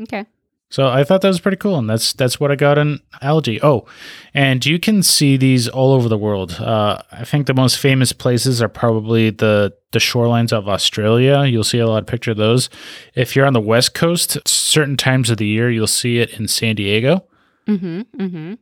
[0.00, 0.26] Okay.
[0.70, 3.62] So I thought that was pretty cool, and that's that's what I got in algae.
[3.62, 3.84] Oh,
[4.32, 6.52] and you can see these all over the world.
[6.52, 11.44] Uh, I think the most famous places are probably the the shorelines of Australia.
[11.44, 12.70] You'll see a lot of picture of those.
[13.14, 16.48] If you're on the west coast, certain times of the year, you'll see it in
[16.48, 17.26] San Diego,
[17.68, 18.00] Mm-hmm.
[18.20, 18.54] Mm-hmm.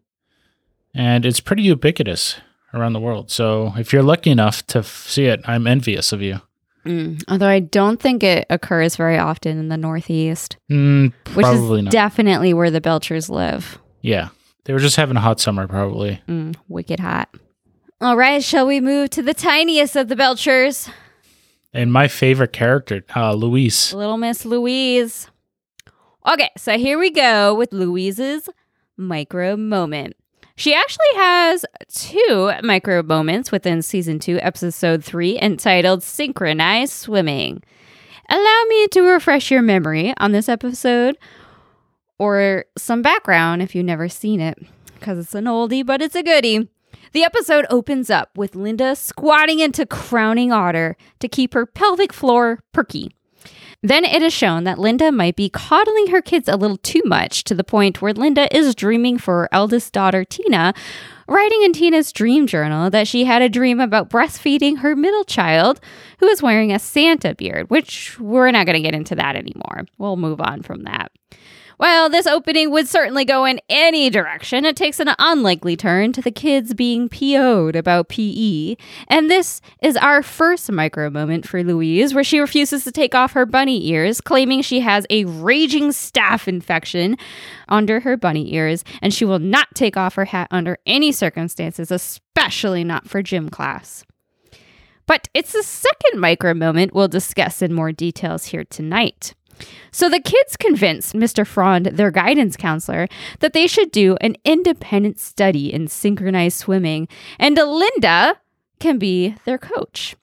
[0.94, 2.36] and it's pretty ubiquitous
[2.74, 3.30] around the world.
[3.30, 6.40] So if you're lucky enough to f- see it, I'm envious of you.
[6.86, 7.22] Mm.
[7.28, 11.90] Although I don't think it occurs very often in the Northeast, Mm, which is not.
[11.92, 13.78] definitely where the Belchers live.
[14.00, 14.28] yeah,
[14.64, 16.22] they were just having a hot summer, probably.
[16.28, 17.28] Mm, wicked hot.
[18.00, 20.88] All right, shall we move to the tiniest of the Belchers?
[21.74, 23.92] And my favorite character, uh, Louise.
[23.92, 25.28] Little Miss Louise.
[26.26, 28.48] Okay, so here we go with Louise's
[29.00, 30.14] micro moment.
[30.56, 37.62] She actually has two micro moments within season two, episode three, entitled Synchronized Swimming.
[38.28, 41.16] Allow me to refresh your memory on this episode
[42.18, 44.58] or some background if you've never seen it,
[44.94, 46.68] because it's an oldie, but it's a goodie.
[47.12, 52.62] The episode opens up with Linda squatting into crowning otter to keep her pelvic floor
[52.72, 53.16] perky.
[53.82, 57.44] Then it is shown that Linda might be coddling her kids a little too much
[57.44, 60.74] to the point where Linda is dreaming for her eldest daughter, Tina,
[61.26, 65.80] writing in Tina's dream journal that she had a dream about breastfeeding her middle child
[66.18, 69.86] who is wearing a Santa beard, which we're not going to get into that anymore.
[69.96, 71.10] We'll move on from that.
[71.80, 76.20] While this opening would certainly go in any direction, it takes an unlikely turn to
[76.20, 78.76] the kids being PO'd about PE.
[79.08, 83.32] And this is our first micro moment for Louise, where she refuses to take off
[83.32, 87.16] her bunny ears, claiming she has a raging staph infection
[87.70, 91.90] under her bunny ears, and she will not take off her hat under any circumstances,
[91.90, 94.04] especially not for gym class.
[95.06, 99.34] But it's the second micro moment we'll discuss in more details here tonight.
[99.92, 101.46] So the kids convinced Mr.
[101.46, 103.08] Frond, their guidance counselor,
[103.40, 107.08] that they should do an independent study in synchronized swimming,
[107.38, 108.36] and Linda
[108.78, 110.16] can be their coach.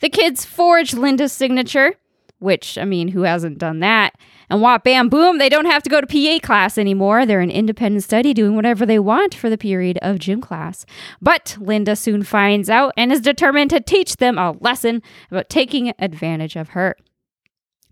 [0.00, 1.94] The kids forge Linda's signature,
[2.38, 4.14] which, I mean, who hasn't done that?
[4.48, 7.24] And whop, bam, boom, they don't have to go to PA class anymore.
[7.26, 10.86] They're an independent study doing whatever they want for the period of gym class.
[11.20, 15.92] But Linda soon finds out and is determined to teach them a lesson about taking
[15.98, 16.96] advantage of her.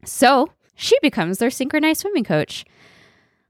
[0.04, 0.48] So
[0.78, 2.64] she becomes their synchronized swimming coach.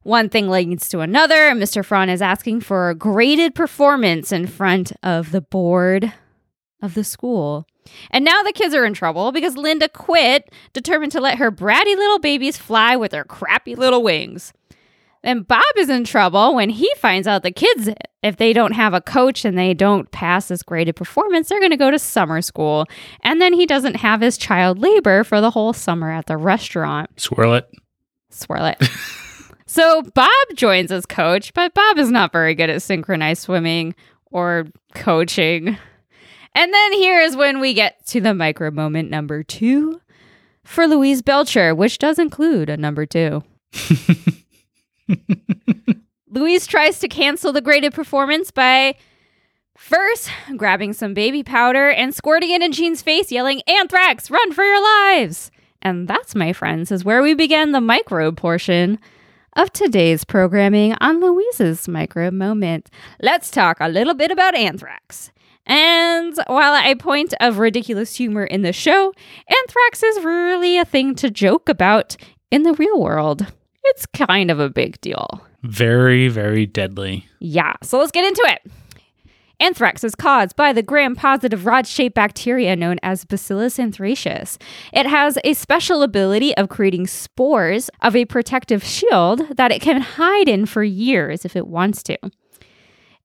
[0.03, 1.85] One thing leads to another, and Mr.
[1.85, 6.13] Frond is asking for a graded performance in front of the board
[6.81, 7.67] of the school.
[8.11, 11.97] And now the kids are in trouble because Linda quit, determined to let her bratty
[11.97, 14.55] little babies fly with their crappy little wings.
[15.23, 17.91] Then Bob is in trouble when he finds out the kids,
[18.23, 21.71] if they don't have a coach and they don't pass this graded performance, they're going
[21.71, 22.87] to go to summer school.
[23.23, 27.21] And then he doesn't have his child labor for the whole summer at the restaurant.
[27.21, 27.71] Swirl it.
[28.31, 28.83] Swirl it.
[29.67, 33.95] so Bob joins as coach, but Bob is not very good at synchronized swimming
[34.31, 35.77] or coaching.
[36.55, 40.01] And then here is when we get to the micro moment number two
[40.65, 43.43] for Louise Belcher, which does include a number two.
[46.31, 48.95] Louise tries to cancel the graded performance by
[49.77, 54.65] first grabbing some baby powder and squirting it in Gene's face, yelling, Anthrax, run for
[54.65, 55.51] your lives!
[55.81, 58.99] And that's, my friends, is where we begin the microbe portion
[59.55, 62.91] of today's programming on Louise's microbe moment.
[63.21, 65.33] Let's talk a little bit about anthrax.
[65.67, 69.13] And while I point of ridiculous humor in the show,
[69.49, 72.17] anthrax is really a thing to joke about
[72.51, 73.53] in the real world
[73.89, 75.43] it's kind of a big deal.
[75.63, 77.27] Very, very deadly.
[77.41, 78.73] Yeah, so let's get into it.
[79.61, 84.57] Anthrax is caused by the gram positive rod shaped bacteria known as Bacillus anthracis.
[84.93, 90.01] It has a special ability of creating spores of a protective shield that it can
[90.01, 92.17] hide in for years if it wants to.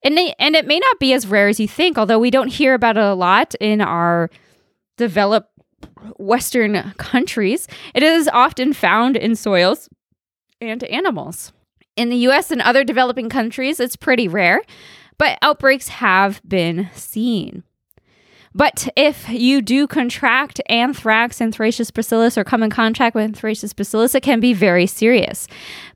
[0.03, 2.51] And, they, and it may not be as rare as you think, although we don't
[2.51, 4.31] hear about it a lot in our
[4.97, 5.49] developed
[6.17, 7.67] Western countries.
[7.93, 9.87] It is often found in soils
[10.61, 11.51] and animals.
[11.95, 14.61] In the US and other developing countries, it's pretty rare,
[15.17, 17.63] but outbreaks have been seen.
[18.55, 24.13] But if you do contract anthrax, anthracis bacillus, or come in contact with anthracis bacillus,
[24.13, 25.47] it can be very serious.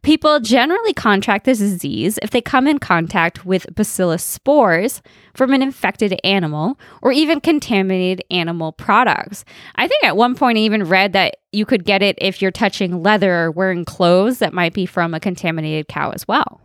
[0.01, 5.01] People generally contract this disease if they come in contact with bacillus spores
[5.35, 9.45] from an infected animal or even contaminated animal products.
[9.75, 12.51] I think at one point I even read that you could get it if you're
[12.51, 16.59] touching leather or wearing clothes that might be from a contaminated cow as well.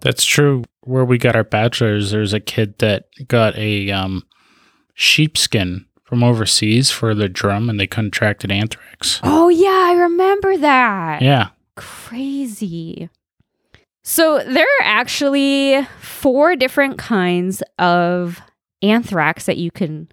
[0.00, 0.64] That's true.
[0.82, 4.24] Where we got our bachelor's, there's a kid that got a um,
[4.96, 9.20] sheepskin from overseas for the drum and they contracted anthrax.
[9.22, 11.22] Oh, yeah, I remember that.
[11.22, 11.50] Yeah.
[11.76, 13.08] Crazy.
[14.02, 18.40] So, there are actually four different kinds of
[18.82, 20.08] anthrax that you can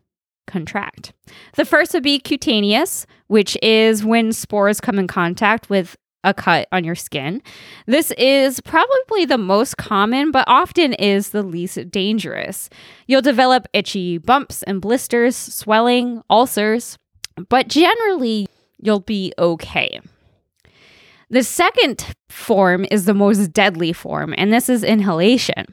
[0.48, 1.14] contract.
[1.56, 6.68] The first would be cutaneous, which is when spores come in contact with a cut
[6.72, 7.42] on your skin.
[7.86, 12.70] This is probably the most common, but often is the least dangerous.
[13.08, 16.98] You'll develop itchy bumps and blisters, swelling, ulcers,
[17.50, 18.48] but generally
[18.82, 20.00] you'll be okay.
[21.30, 25.66] The second form is the most deadly form, and this is inhalation.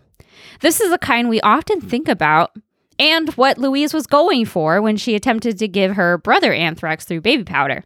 [0.60, 2.56] This is the kind we often think about
[2.98, 7.22] and what Louise was going for when she attempted to give her brother anthrax through
[7.22, 7.84] baby powder.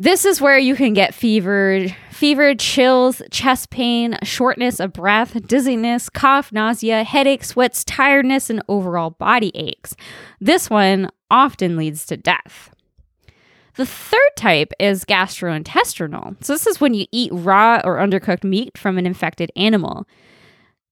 [0.00, 6.08] This is where you can get fever, fever, chills, chest pain, shortness of breath, dizziness,
[6.08, 9.94] cough, nausea, headache, sweats, tiredness, and overall body aches.
[10.40, 12.74] This one often leads to death.
[13.74, 16.42] The third type is gastrointestinal.
[16.42, 20.06] So, this is when you eat raw or undercooked meat from an infected animal.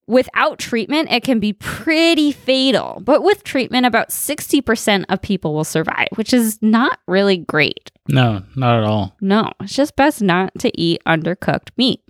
[0.09, 5.65] Without treatment, it can be pretty fatal, but with treatment, about 60% of people will
[5.65, 7.91] survive, which is not really great.
[8.09, 9.15] No, not at all.
[9.21, 12.01] No, it's just best not to eat undercooked meat.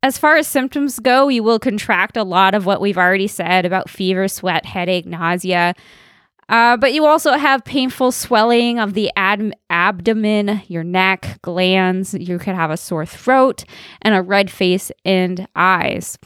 [0.00, 3.66] As far as symptoms go, you will contract a lot of what we've already said
[3.66, 5.74] about fever, sweat, headache, nausea.
[6.48, 12.14] Uh, but you also have painful swelling of the ad- abdomen, your neck, glands.
[12.14, 13.64] You could have a sore throat
[14.02, 16.16] and a red face and eyes.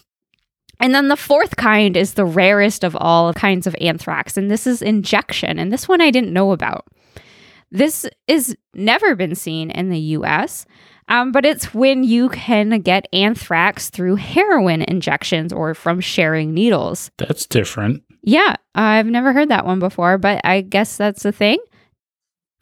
[0.82, 4.66] And then the fourth kind is the rarest of all kinds of anthrax, and this
[4.66, 5.60] is injection.
[5.60, 6.88] And this one I didn't know about.
[7.70, 10.66] This is never been seen in the US,
[11.08, 17.12] um, but it's when you can get anthrax through heroin injections or from sharing needles.
[17.16, 18.02] That's different.
[18.22, 21.58] Yeah, I've never heard that one before, but I guess that's the thing.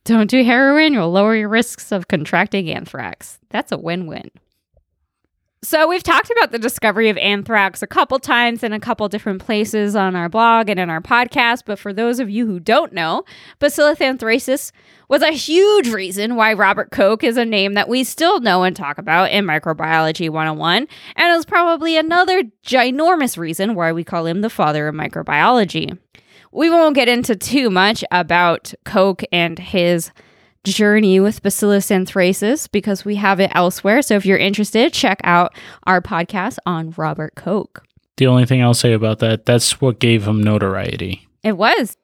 [0.05, 3.39] Don't do heroin, you'll lower your risks of contracting anthrax.
[3.49, 4.31] That's a win win.
[5.63, 9.45] So, we've talked about the discovery of anthrax a couple times in a couple different
[9.45, 11.65] places on our blog and in our podcast.
[11.67, 13.25] But for those of you who don't know,
[13.59, 14.73] Bacillus anthracis
[15.11, 18.75] was a huge reason why Robert Koch is a name that we still know and
[18.75, 20.89] talk about in Microbiology 101.
[21.17, 25.99] And is probably another ginormous reason why we call him the father of microbiology.
[26.53, 30.11] We won't get into too much about Koch and his
[30.65, 34.03] journey with Bacillus anthracis because we have it elsewhere.
[34.03, 35.55] So if you're interested, check out
[35.87, 37.83] our podcast on Robert Koch.
[38.17, 41.27] The only thing I'll say about that, that's what gave him notoriety.
[41.43, 41.97] It was.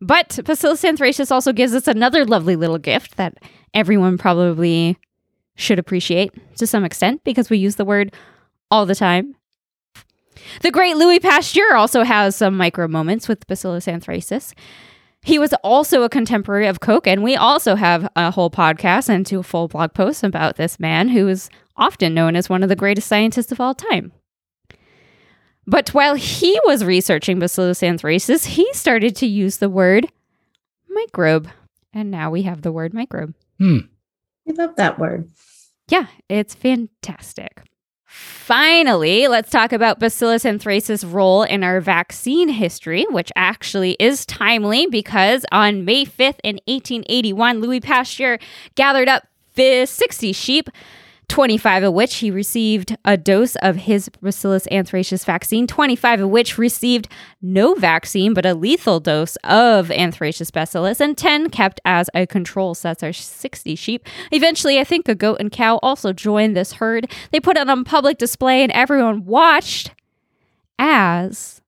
[0.00, 3.38] But Bacillus anthracis also gives us another lovely little gift that
[3.72, 4.96] everyone probably
[5.56, 8.12] should appreciate to some extent because we use the word
[8.70, 9.34] all the time.
[10.62, 14.52] The great Louis Pasteur also has some micro moments with Bacillus anthracis.
[15.24, 19.24] He was also a contemporary of Koch, and we also have a whole podcast and
[19.24, 22.76] two full blog posts about this man who is often known as one of the
[22.76, 24.12] greatest scientists of all time.
[25.66, 30.12] But while he was researching Bacillus anthracis, he started to use the word
[30.90, 31.48] microbe.
[31.94, 33.34] And now we have the word microbe.
[33.58, 33.78] Hmm.
[34.46, 35.30] I love that word.
[35.88, 37.62] Yeah, it's fantastic.
[38.14, 44.86] Finally, let's talk about Bacillus anthracis' role in our vaccine history, which actually is timely
[44.86, 48.38] because on May 5th in 1881, Louis Pasteur
[48.76, 50.70] gathered up 60 sheep
[51.28, 56.58] 25 of which he received a dose of his Bacillus anthracis vaccine, 25 of which
[56.58, 57.08] received
[57.40, 62.74] no vaccine but a lethal dose of anthracis bacillus, and 10 kept as a control.
[62.74, 64.06] So that's our 60 sheep.
[64.30, 67.10] Eventually, I think a goat and cow also joined this herd.
[67.32, 69.92] They put it on public display, and everyone watched
[70.78, 71.62] as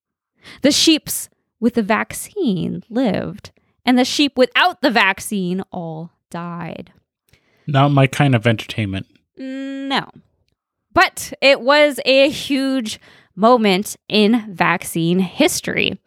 [0.63, 1.29] the sheeps
[1.61, 3.51] with the vaccine lived,
[3.85, 6.93] and the sheep without the vaccine all died.
[7.67, 9.07] Not my kind of entertainment.
[9.39, 10.11] Mm, no.
[10.93, 13.01] But it was a huge
[13.35, 16.01] moment in vaccine history.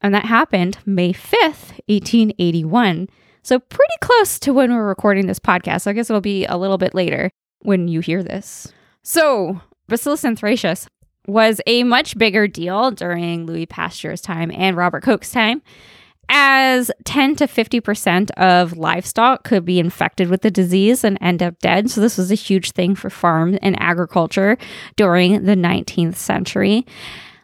[0.00, 3.08] And that happened May 5th, 1881.
[3.42, 5.86] So, pretty close to when we're recording this podcast.
[5.86, 8.72] I guess it'll be a little bit later when you hear this.
[9.02, 10.86] So, Bacillus anthracis
[11.26, 15.62] was a much bigger deal during Louis Pasteur's time and Robert Koch's time
[16.28, 21.58] as 10 to 50% of livestock could be infected with the disease and end up
[21.60, 21.90] dead.
[21.90, 24.58] So, this was a huge thing for farms and agriculture
[24.96, 26.86] during the 19th century.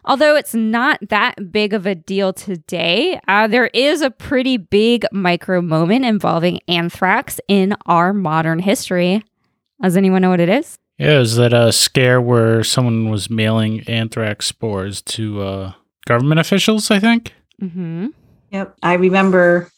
[0.04, 5.04] Although it's not that big of a deal today, uh, there is a pretty big
[5.12, 9.22] micro moment involving anthrax in our modern history.
[9.82, 10.76] Does anyone know what it is?
[10.98, 15.72] Yeah, is that a scare where someone was mailing anthrax spores to uh,
[16.06, 17.32] government officials, I think?
[17.62, 18.08] Mm-hmm.
[18.50, 18.76] Yep.
[18.82, 19.70] I remember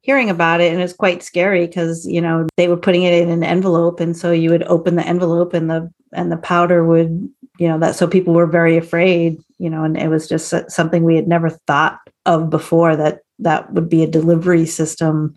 [0.00, 3.30] hearing about it and it's quite scary because, you know, they were putting it in
[3.30, 7.28] an envelope and so you would open the envelope and the and the powder would,
[7.58, 11.02] you know, that so people were very afraid, you know, and it was just something
[11.02, 15.36] we had never thought of before that that would be a delivery system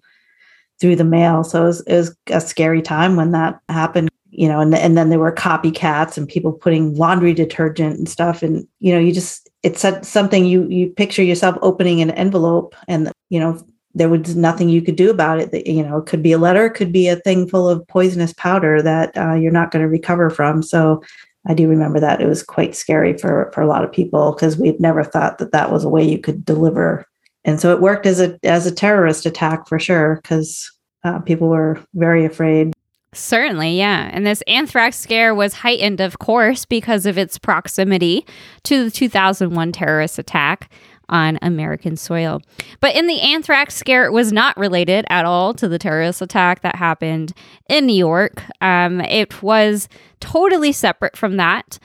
[0.80, 1.44] through the mail.
[1.44, 4.98] So it was, it was a scary time when that happened you know, and, and
[4.98, 8.42] then there were copycats and people putting laundry detergent and stuff.
[8.42, 13.12] And, you know, you just, it's something you, you picture yourself opening an envelope and,
[13.30, 13.62] you know,
[13.94, 15.52] there was nothing you could do about it.
[15.52, 17.86] That, you know, it could be a letter, it could be a thing full of
[17.88, 20.62] poisonous powder that uh, you're not going to recover from.
[20.64, 21.04] So
[21.48, 24.58] I do remember that it was quite scary for, for a lot of people because
[24.58, 27.06] we'd never thought that that was a way you could deliver.
[27.46, 30.72] And so it worked as a, as a terrorist attack for sure because
[31.04, 32.74] uh, people were very afraid.
[33.14, 34.10] Certainly, yeah.
[34.14, 38.26] And this anthrax scare was heightened, of course, because of its proximity
[38.64, 40.72] to the 2001 terrorist attack
[41.10, 42.42] on American soil.
[42.80, 46.62] But in the anthrax scare, it was not related at all to the terrorist attack
[46.62, 47.34] that happened
[47.68, 48.44] in New York.
[48.62, 49.90] Um, it was
[50.20, 51.80] totally separate from that.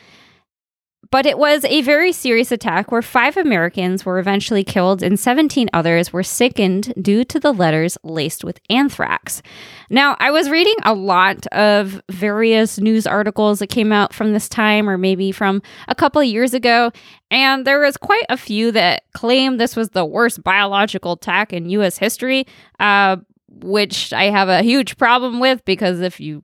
[1.10, 5.68] But it was a very serious attack where five Americans were eventually killed and 17
[5.72, 9.42] others were sickened due to the letters laced with anthrax.
[9.90, 14.48] Now, I was reading a lot of various news articles that came out from this
[14.48, 16.90] time or maybe from a couple of years ago,
[17.30, 21.68] and there was quite a few that claimed this was the worst biological attack in
[21.70, 21.98] U.S.
[21.98, 22.46] history,
[22.80, 23.16] uh,
[23.48, 26.42] which I have a huge problem with because if you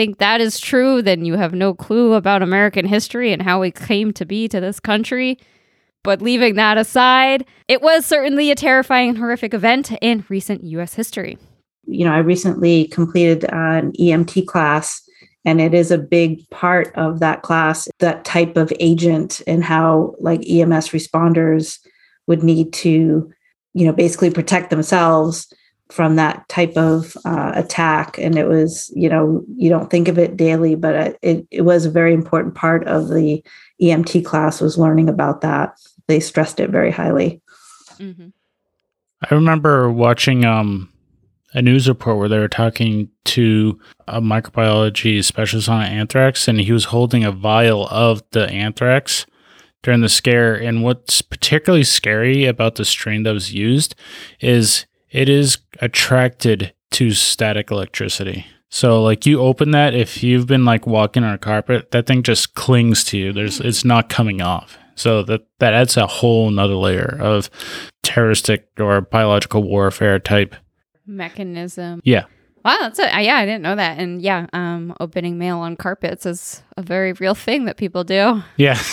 [0.00, 3.70] think that is true, then you have no clue about American history and how we
[3.70, 5.38] came to be to this country.
[6.02, 10.94] But leaving that aside, it was certainly a terrifying and horrific event in recent US
[10.94, 11.36] history.
[11.84, 15.02] You know, I recently completed an EMT class,
[15.44, 20.14] and it is a big part of that class, that type of agent and how,
[20.18, 21.78] like, EMS responders
[22.26, 23.30] would need to,
[23.74, 25.52] you know, basically protect themselves
[25.92, 28.18] from that type of uh, attack.
[28.18, 31.84] And it was you know you don't think of it daily but it, it was
[31.84, 33.44] a very important part of the
[33.82, 35.78] emt class was learning about that.
[36.06, 37.40] They stressed it very highly.
[37.98, 38.28] Mm-hmm.
[39.30, 40.90] i remember watching um,
[41.52, 43.78] a news report where they were talking to
[44.08, 49.26] a microbiology specialist on anthrax and he was holding a vial of the anthrax
[49.82, 50.54] during the scare.
[50.54, 53.94] And what's particularly scary about the strain that was used
[54.40, 58.46] is it is attracted to static electricity.
[58.68, 62.22] So like you open that, if you've been like walking on a carpet, that thing
[62.22, 63.32] just clings to you.
[63.32, 64.78] There's it's not coming off.
[64.94, 67.50] So that that adds a whole nother layer of
[68.02, 70.54] terroristic or biological warfare type
[71.06, 72.00] mechanism.
[72.04, 72.26] Yeah.
[72.64, 73.98] Wow, that's a yeah, I didn't know that.
[73.98, 78.42] And yeah, um opening mail on carpets is a very real thing that people do.
[78.56, 78.80] Yeah.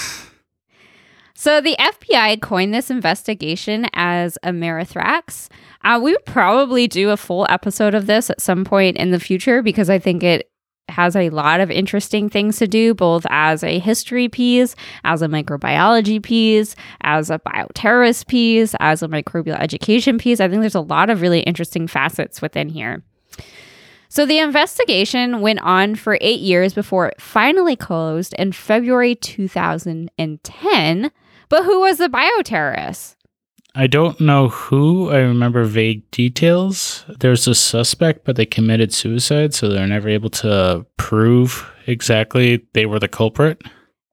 [1.39, 5.49] So the FBI coined this investigation as Amerithrax.
[5.87, 9.21] Uh, we would probably do a full episode of this at some point in the
[9.21, 10.51] future because I think it
[10.89, 14.75] has a lot of interesting things to do, both as a history piece,
[15.05, 20.41] as a microbiology piece, as a bioterrorist piece, as a microbial education piece.
[20.41, 23.01] I think there's a lot of really interesting facets within here.
[24.09, 31.11] So the investigation went on for eight years before it finally closed in February 2010
[31.49, 33.15] but who was the bioterrorist?
[33.79, 35.11] I don't know who.
[35.11, 37.05] I remember vague details.
[37.19, 42.87] There's a suspect, but they committed suicide, so they're never able to prove exactly they
[42.87, 43.61] were the culprit.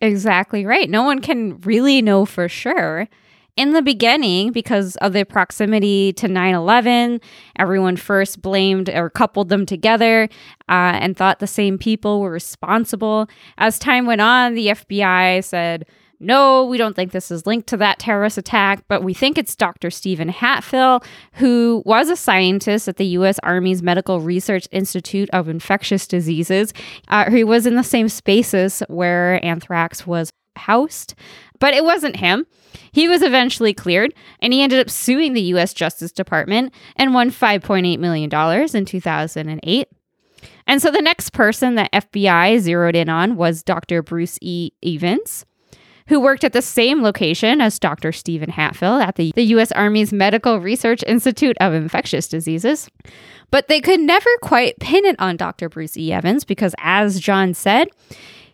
[0.03, 0.91] Exactly right.
[0.91, 3.09] No one can really know for sure.
[3.57, 7.23] In the beginning, because of the proximity to 9 11,
[7.57, 10.29] everyone first blamed or coupled them together
[10.69, 13.29] uh, and thought the same people were responsible.
[13.57, 15.87] As time went on, the FBI said,
[16.25, 19.55] no, we don't think this is linked to that terrorist attack, but we think it's
[19.55, 19.91] Dr.
[19.91, 21.05] Stephen Hatfill,
[21.35, 23.39] who was a scientist at the U.S.
[23.43, 26.73] Army's Medical Research Institute of Infectious Diseases.
[27.09, 31.15] Uh, he was in the same spaces where anthrax was housed,
[31.59, 32.47] but it wasn't him.
[32.93, 35.75] He was eventually cleared, and he ended up suing the U.S.
[35.75, 38.31] Justice Department and won $5.8 million
[38.75, 39.89] in 2008.
[40.67, 44.03] And so the next person that FBI zeroed in on was Dr.
[44.03, 44.73] Bruce E.
[44.83, 45.45] Ivins
[46.09, 48.13] who worked at the same location as Dr.
[48.13, 49.73] Stephen Hatfill at the, the U.S.
[49.73, 52.89] Army's Medical Research Institute of Infectious Diseases.
[53.51, 55.69] But they could never quite pin it on Dr.
[55.69, 56.13] Bruce E.
[56.13, 57.89] Ivins because, as Jon said,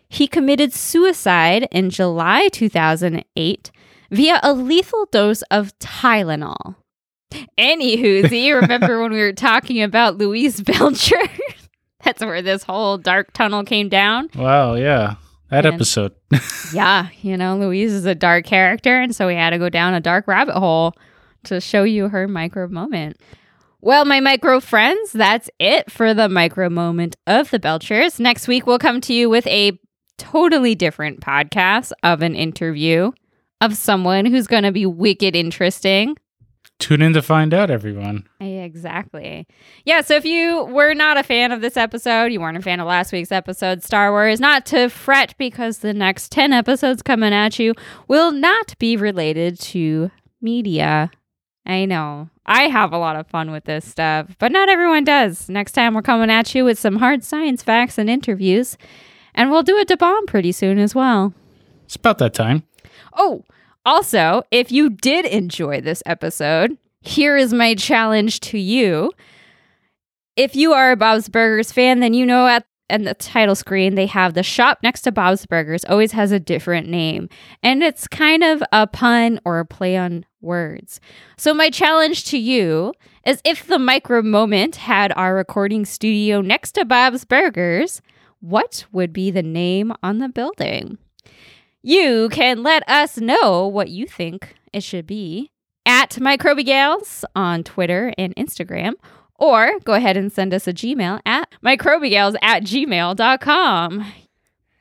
[0.07, 3.71] he committed suicide in July 2008
[4.11, 6.75] via a lethal dose of Tylenol.
[7.57, 11.15] Anywho, do you remember when we were talking about Louise Belcher?
[12.03, 14.29] That's where this whole dark tunnel came down.
[14.35, 15.15] Wow, yeah.
[15.51, 16.13] That and, episode.
[16.73, 19.93] yeah, you know, Louise is a dark character, and so we had to go down
[19.93, 20.93] a dark rabbit hole
[21.43, 23.19] to show you her micro moment.
[23.81, 28.17] Well, my micro friends, that's it for the micro moment of the Belchers.
[28.17, 29.77] Next week, we'll come to you with a
[30.17, 33.11] totally different podcast of an interview
[33.59, 36.15] of someone who's going to be wicked interesting.
[36.81, 38.27] Tune in to find out, everyone.
[38.39, 39.47] Exactly.
[39.85, 40.01] Yeah.
[40.01, 42.87] So if you were not a fan of this episode, you weren't a fan of
[42.87, 47.59] last week's episode, Star Wars, not to fret because the next 10 episodes coming at
[47.59, 47.75] you
[48.07, 50.09] will not be related to
[50.41, 51.11] media.
[51.67, 52.29] I know.
[52.47, 55.47] I have a lot of fun with this stuff, but not everyone does.
[55.49, 58.75] Next time we're coming at you with some hard science facts and interviews,
[59.35, 61.35] and we'll do it to bomb pretty soon as well.
[61.85, 62.63] It's about that time.
[63.13, 63.45] Oh,
[63.85, 69.11] also, if you did enjoy this episode, here is my challenge to you.
[70.35, 73.95] If you are a Bob's Burgers fan, then you know at and the title screen
[73.95, 77.29] they have the shop next to Bob's Burgers always has a different name,
[77.63, 80.99] and it's kind of a pun or a play on words.
[81.37, 82.93] So my challenge to you
[83.25, 88.01] is if the micro moment had our recording studio next to Bob's Burgers,
[88.41, 90.97] what would be the name on the building?
[91.83, 95.49] You can let us know what you think it should be
[95.85, 98.93] at Microbigals on Twitter and Instagram,
[99.35, 104.05] or go ahead and send us a Gmail at microbigals at gmail.com.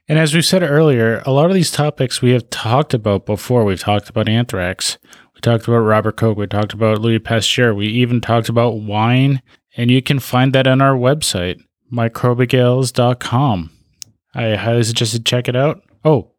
[0.08, 3.64] And as we said earlier, a lot of these topics we have talked about before.
[3.64, 4.98] We've talked about anthrax.
[5.34, 6.36] We talked about Robert Koch.
[6.36, 7.72] We talked about Louis Pasteur.
[7.72, 9.40] We even talked about wine.
[9.76, 13.70] And you can find that on our website, microbigals.com.
[14.34, 15.80] I highly suggest you check it out.
[16.04, 16.29] Oh,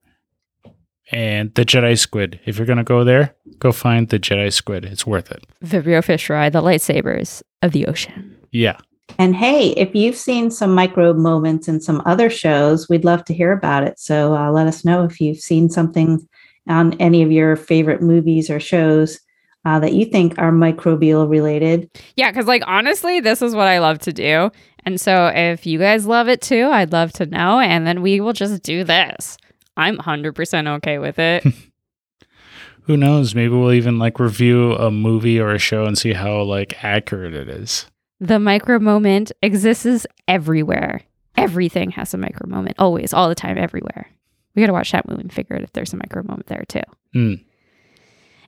[1.12, 2.40] and the Jedi Squid.
[2.46, 4.86] If you're going to go there, go find the Jedi Squid.
[4.86, 5.46] It's worth it.
[5.64, 8.38] Vibrio fischeri, the lightsabers of the ocean.
[8.52, 8.78] Yeah.
[9.20, 13.34] And hey, if you've seen some microbe moments in some other shows, we'd love to
[13.34, 14.00] hear about it.
[14.00, 16.26] So uh, let us know if you've seen something
[16.68, 19.20] on any of your favorite movies or shows
[19.66, 21.90] uh, that you think are microbial related.
[22.16, 24.50] Yeah, because like honestly, this is what I love to do.
[24.86, 27.60] And so if you guys love it too, I'd love to know.
[27.60, 29.38] And then we will just do this.
[29.78, 31.46] I'm 100% okay with it.
[32.84, 33.36] Who knows?
[33.36, 37.34] Maybe we'll even like review a movie or a show and see how like accurate
[37.34, 37.86] it is.
[38.20, 41.02] the micro moment exists everywhere.
[41.38, 44.08] Everything has a micro moment, always, all the time, everywhere.
[44.54, 46.66] We got to watch that movie and figure out if there's a micro moment there
[46.68, 46.82] too.
[47.14, 47.34] Hmm.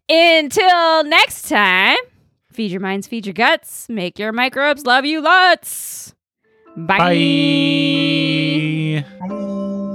[0.10, 1.96] Until next time,
[2.52, 6.14] feed your minds, feed your guts, make your microbes love you lots.
[6.76, 6.98] Bye.
[6.98, 9.06] Bye.
[9.30, 9.93] Bye.